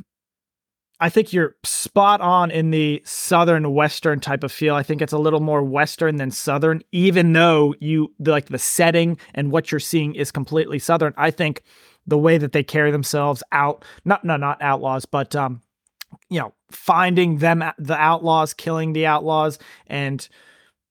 [1.00, 4.76] I think you're spot on in the southern western type of feel.
[4.76, 8.60] I think it's a little more western than southern, even though you the, like the
[8.60, 11.14] setting and what you're seeing is completely southern.
[11.18, 11.64] I think
[12.08, 15.62] the way that they carry themselves out, not no not outlaws, but um,
[16.30, 20.28] you know, finding them the outlaws, killing the outlaws, and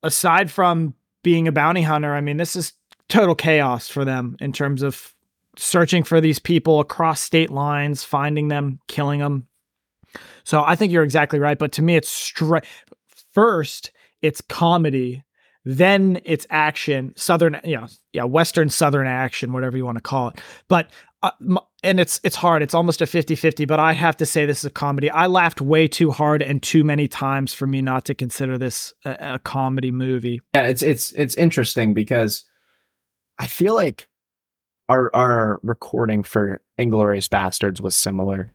[0.02, 2.74] aside from being a bounty hunter, I mean, this is
[3.08, 5.14] total chaos for them in terms of
[5.56, 9.46] searching for these people across state lines, finding them, killing them.
[10.44, 11.58] So I think you're exactly right.
[11.58, 12.64] But to me, it's straight.
[13.32, 13.90] First,
[14.22, 15.24] it's comedy,
[15.64, 20.28] then it's action, southern, you know, yeah, western southern action, whatever you want to call
[20.28, 20.40] it.
[20.68, 20.90] But
[21.22, 21.30] uh,
[21.82, 22.62] and it's it's hard.
[22.62, 25.10] It's almost a 50-50, but I have to say this is a comedy.
[25.10, 28.92] I laughed way too hard and too many times for me not to consider this
[29.06, 30.42] a, a comedy movie.
[30.54, 32.44] Yeah, it's it's it's interesting because
[33.38, 34.06] I feel like
[34.90, 38.52] our our recording for Inglourious Basterds was similar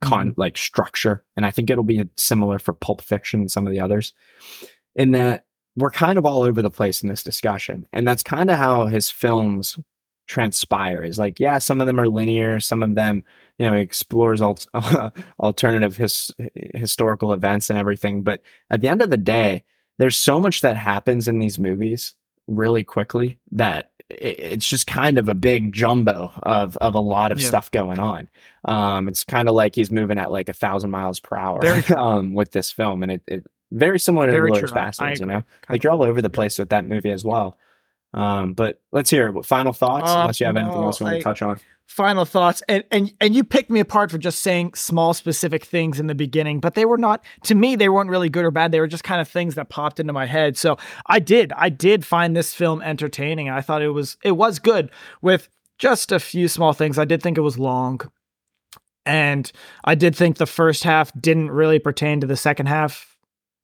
[0.00, 0.40] con mm-hmm.
[0.40, 3.80] like structure, and I think it'll be similar for Pulp Fiction and some of the
[3.80, 4.12] others.
[4.94, 5.44] In that
[5.76, 8.86] we're kind of all over the place in this discussion, and that's kind of how
[8.86, 9.78] his films
[10.26, 11.02] transpire.
[11.02, 13.24] Is like, yeah, some of them are linear, some of them,
[13.58, 14.66] you know, explores alt-
[15.40, 16.32] alternative his-
[16.74, 18.22] historical events and everything.
[18.22, 19.64] But at the end of the day,
[19.98, 22.14] there's so much that happens in these movies
[22.46, 27.40] really quickly that it's just kind of a big jumbo of of a lot of
[27.40, 27.48] Yeah.
[27.48, 28.28] stuff going on.
[28.64, 31.60] Um, it's kind of like he's moving at like a thousand miles per hour
[31.96, 34.80] um, with this film, and it, it very similar to Very Glorious true.
[34.80, 35.20] I- I Basterds.
[35.20, 37.58] You know, like you're all over the place with that movie as well.
[38.14, 39.44] Um, but let's hear it.
[39.44, 41.60] final thoughts, Uh, unless you have anything no, else you want I- to touch on.
[41.86, 45.98] final thoughts and and and you picked me apart for just saying small specific things
[45.98, 48.72] in the beginning but they were not to me they weren't really good or bad
[48.72, 51.70] they were just kind of things that popped into my head so i did i
[51.70, 54.90] did find this film entertaining i thought it was it was good
[55.22, 55.48] with
[55.78, 57.98] just a few small things i did think it was long
[59.06, 59.50] and
[59.84, 63.16] i did think the first half didn't really pertain to the second half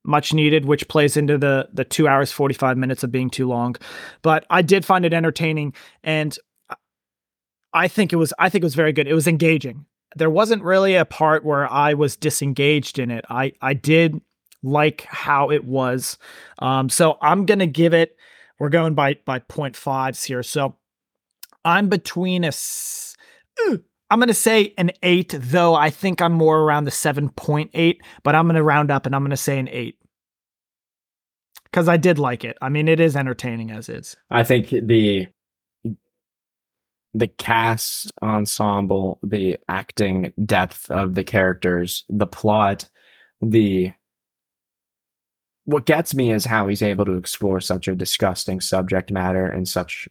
[0.04, 3.74] much needed which plays into the the 2 hours 45 minutes of being too long
[4.22, 6.38] but i did find it entertaining and
[7.74, 9.08] I think it was I think it was very good.
[9.08, 9.84] It was engaging.
[10.16, 13.24] There wasn't really a part where I was disengaged in it.
[13.28, 14.20] I I did
[14.62, 16.16] like how it was.
[16.60, 18.16] Um, so I'm gonna give it.
[18.60, 20.44] We're going by by point fives here.
[20.44, 20.76] So
[21.64, 22.52] I'm between a.
[24.10, 28.02] I'm gonna say an eight, though I think I'm more around the seven point eight.
[28.22, 29.98] But I'm gonna round up and I'm gonna say an eight
[31.74, 32.56] because I did like it.
[32.62, 34.16] I mean, it is entertaining as is.
[34.30, 35.26] I think the
[37.14, 42.88] the cast ensemble, the acting depth of the characters, the plot,
[43.40, 43.92] the
[45.64, 49.66] what gets me is how he's able to explore such a disgusting subject matter and
[49.66, 50.08] such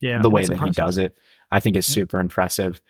[0.00, 1.16] Yeah, the way that he does it.
[1.50, 2.80] I think is super impressive.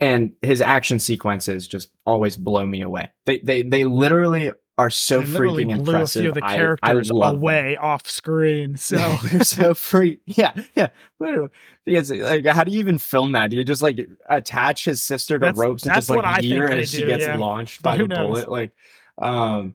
[0.00, 3.10] And his action sequences just always blow me away.
[3.26, 6.20] They they they literally are so They literally freaking blew impressive.
[6.20, 7.40] a few of the I- I characters love them.
[7.42, 8.76] away off screen.
[8.78, 10.20] So they're so free.
[10.24, 10.90] Yeah, yeah.
[11.18, 11.48] Literally.
[11.84, 13.50] Because like, how do you even film that?
[13.50, 13.98] Do you just like
[14.30, 17.36] attach his sister to That's- ropes and just like I hear as she gets yeah.
[17.36, 18.44] launched But by the knows?
[18.44, 18.48] bullet?
[18.50, 18.72] Like,
[19.20, 19.74] um,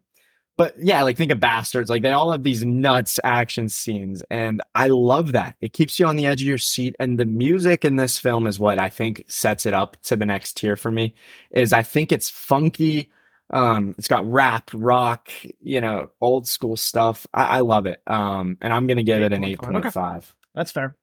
[0.57, 1.89] but yeah, like think of bastards.
[1.89, 5.55] Like they all have these nuts action scenes, and I love that.
[5.61, 8.45] It keeps you on the edge of your seat, and the music in this film
[8.47, 11.15] is what I think sets it up to the next tier for me.
[11.51, 13.09] Is I think it's funky.
[13.49, 15.29] Um, it's got rap, rock,
[15.61, 17.27] you know, old school stuff.
[17.33, 18.01] I, I love it.
[18.07, 20.17] Um, and I'm gonna give it an 8.5.
[20.17, 20.27] Okay.
[20.55, 20.95] that's fair.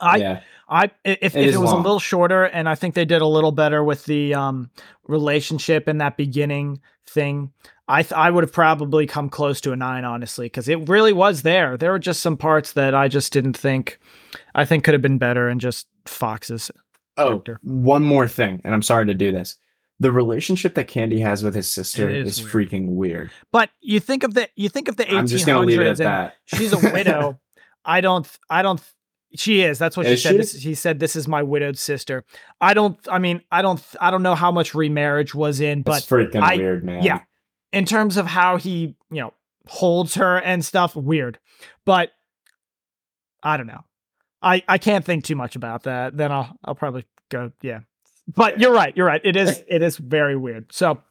[0.00, 1.80] I yeah, I if if It it, is was long.
[1.80, 4.70] a little shorter, and I think they did a little better with the um
[5.06, 7.52] relationship in that beginning thing.
[7.86, 11.12] I th- I would have probably come close to a nine, honestly, because it really
[11.12, 11.76] was there.
[11.76, 13.98] There were just some parts that I just didn't think
[14.54, 16.70] I think could have been better, and just Foxx's.
[17.16, 17.60] Oh, character.
[17.62, 19.56] one more thing, and I'm sorry to do this.
[20.00, 23.30] The relationship that Candie has with his sister It is, is freaking weird.
[23.52, 25.92] But you think of the you think of the I'm just gonna leave it at
[26.00, 26.58] eighteen hundreds, and that.
[26.58, 27.38] she's a widow.
[27.84, 28.80] I don't I don't
[29.36, 29.78] She is.
[29.78, 30.30] That's what she said.
[30.32, 30.36] she?
[30.38, 32.24] This, he said, "This is my widowed sister."
[32.60, 32.98] I don't.
[33.10, 33.80] I mean, I don't.
[34.00, 37.02] I don't know how much remarriage was in, but It's freaking I- weird, man.
[37.04, 37.20] yeah.
[37.74, 39.32] In terms of how he, you know,
[39.66, 41.38] holds her and stuff, weird.
[41.84, 42.12] But
[43.42, 43.84] I don't know.
[44.40, 46.16] I I can't think too much about that.
[46.16, 47.52] Then I'll I'll probably go.
[47.62, 47.80] Yeah.
[48.26, 48.96] But you're right.
[48.96, 49.20] You're right.
[49.24, 50.72] It is it is very weird.
[50.72, 51.02] So.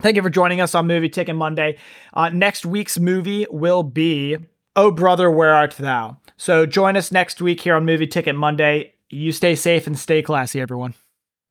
[0.00, 1.78] Thank you for joining us on Movie Ticket Monday.
[2.12, 4.36] Uh, next week's movie will be
[4.74, 6.16] Oh Brother, Where Art Thou?
[6.36, 8.94] So join us next week here on Movie Ticket Monday.
[9.10, 10.94] You stay safe and stay classy, everyone.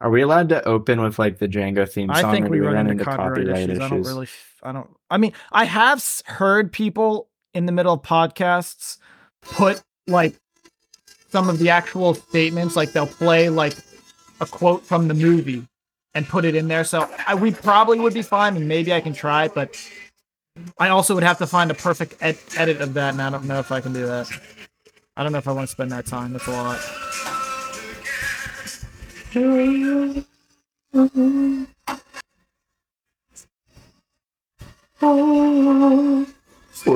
[0.01, 2.25] Are we allowed to open with like the Django theme song?
[2.25, 3.79] I think or we do run into copyright, issues.
[3.79, 4.23] I don't really.
[4.23, 4.89] f- I don't.
[5.11, 8.97] I mean, I have heard people in the middle of podcasts
[9.41, 10.35] put like
[11.29, 13.75] some of the actual statements, like they'll play like
[14.39, 15.67] a quote from the movie
[16.15, 16.83] and put it in there.
[16.83, 19.77] So I, we probably would be fine, and maybe I can try it, but
[20.79, 23.45] I also would have to find a perfect ed- edit of that, and I don't
[23.45, 24.27] know if I can do that.
[25.15, 26.33] I don't know if I want to spend that time.
[26.33, 27.40] That's a lot.
[29.31, 29.39] For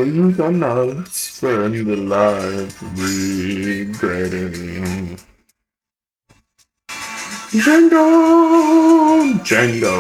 [0.04, 5.16] you cannot spend the life regretting.
[7.56, 8.04] Django,
[9.48, 9.96] Django,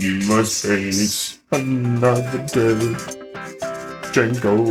[0.00, 2.96] you must face another day.
[4.14, 4.64] Django,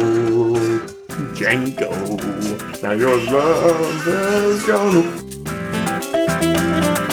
[1.38, 1.94] Django,
[2.82, 5.29] now your love is gonna
[6.40, 7.09] Bye.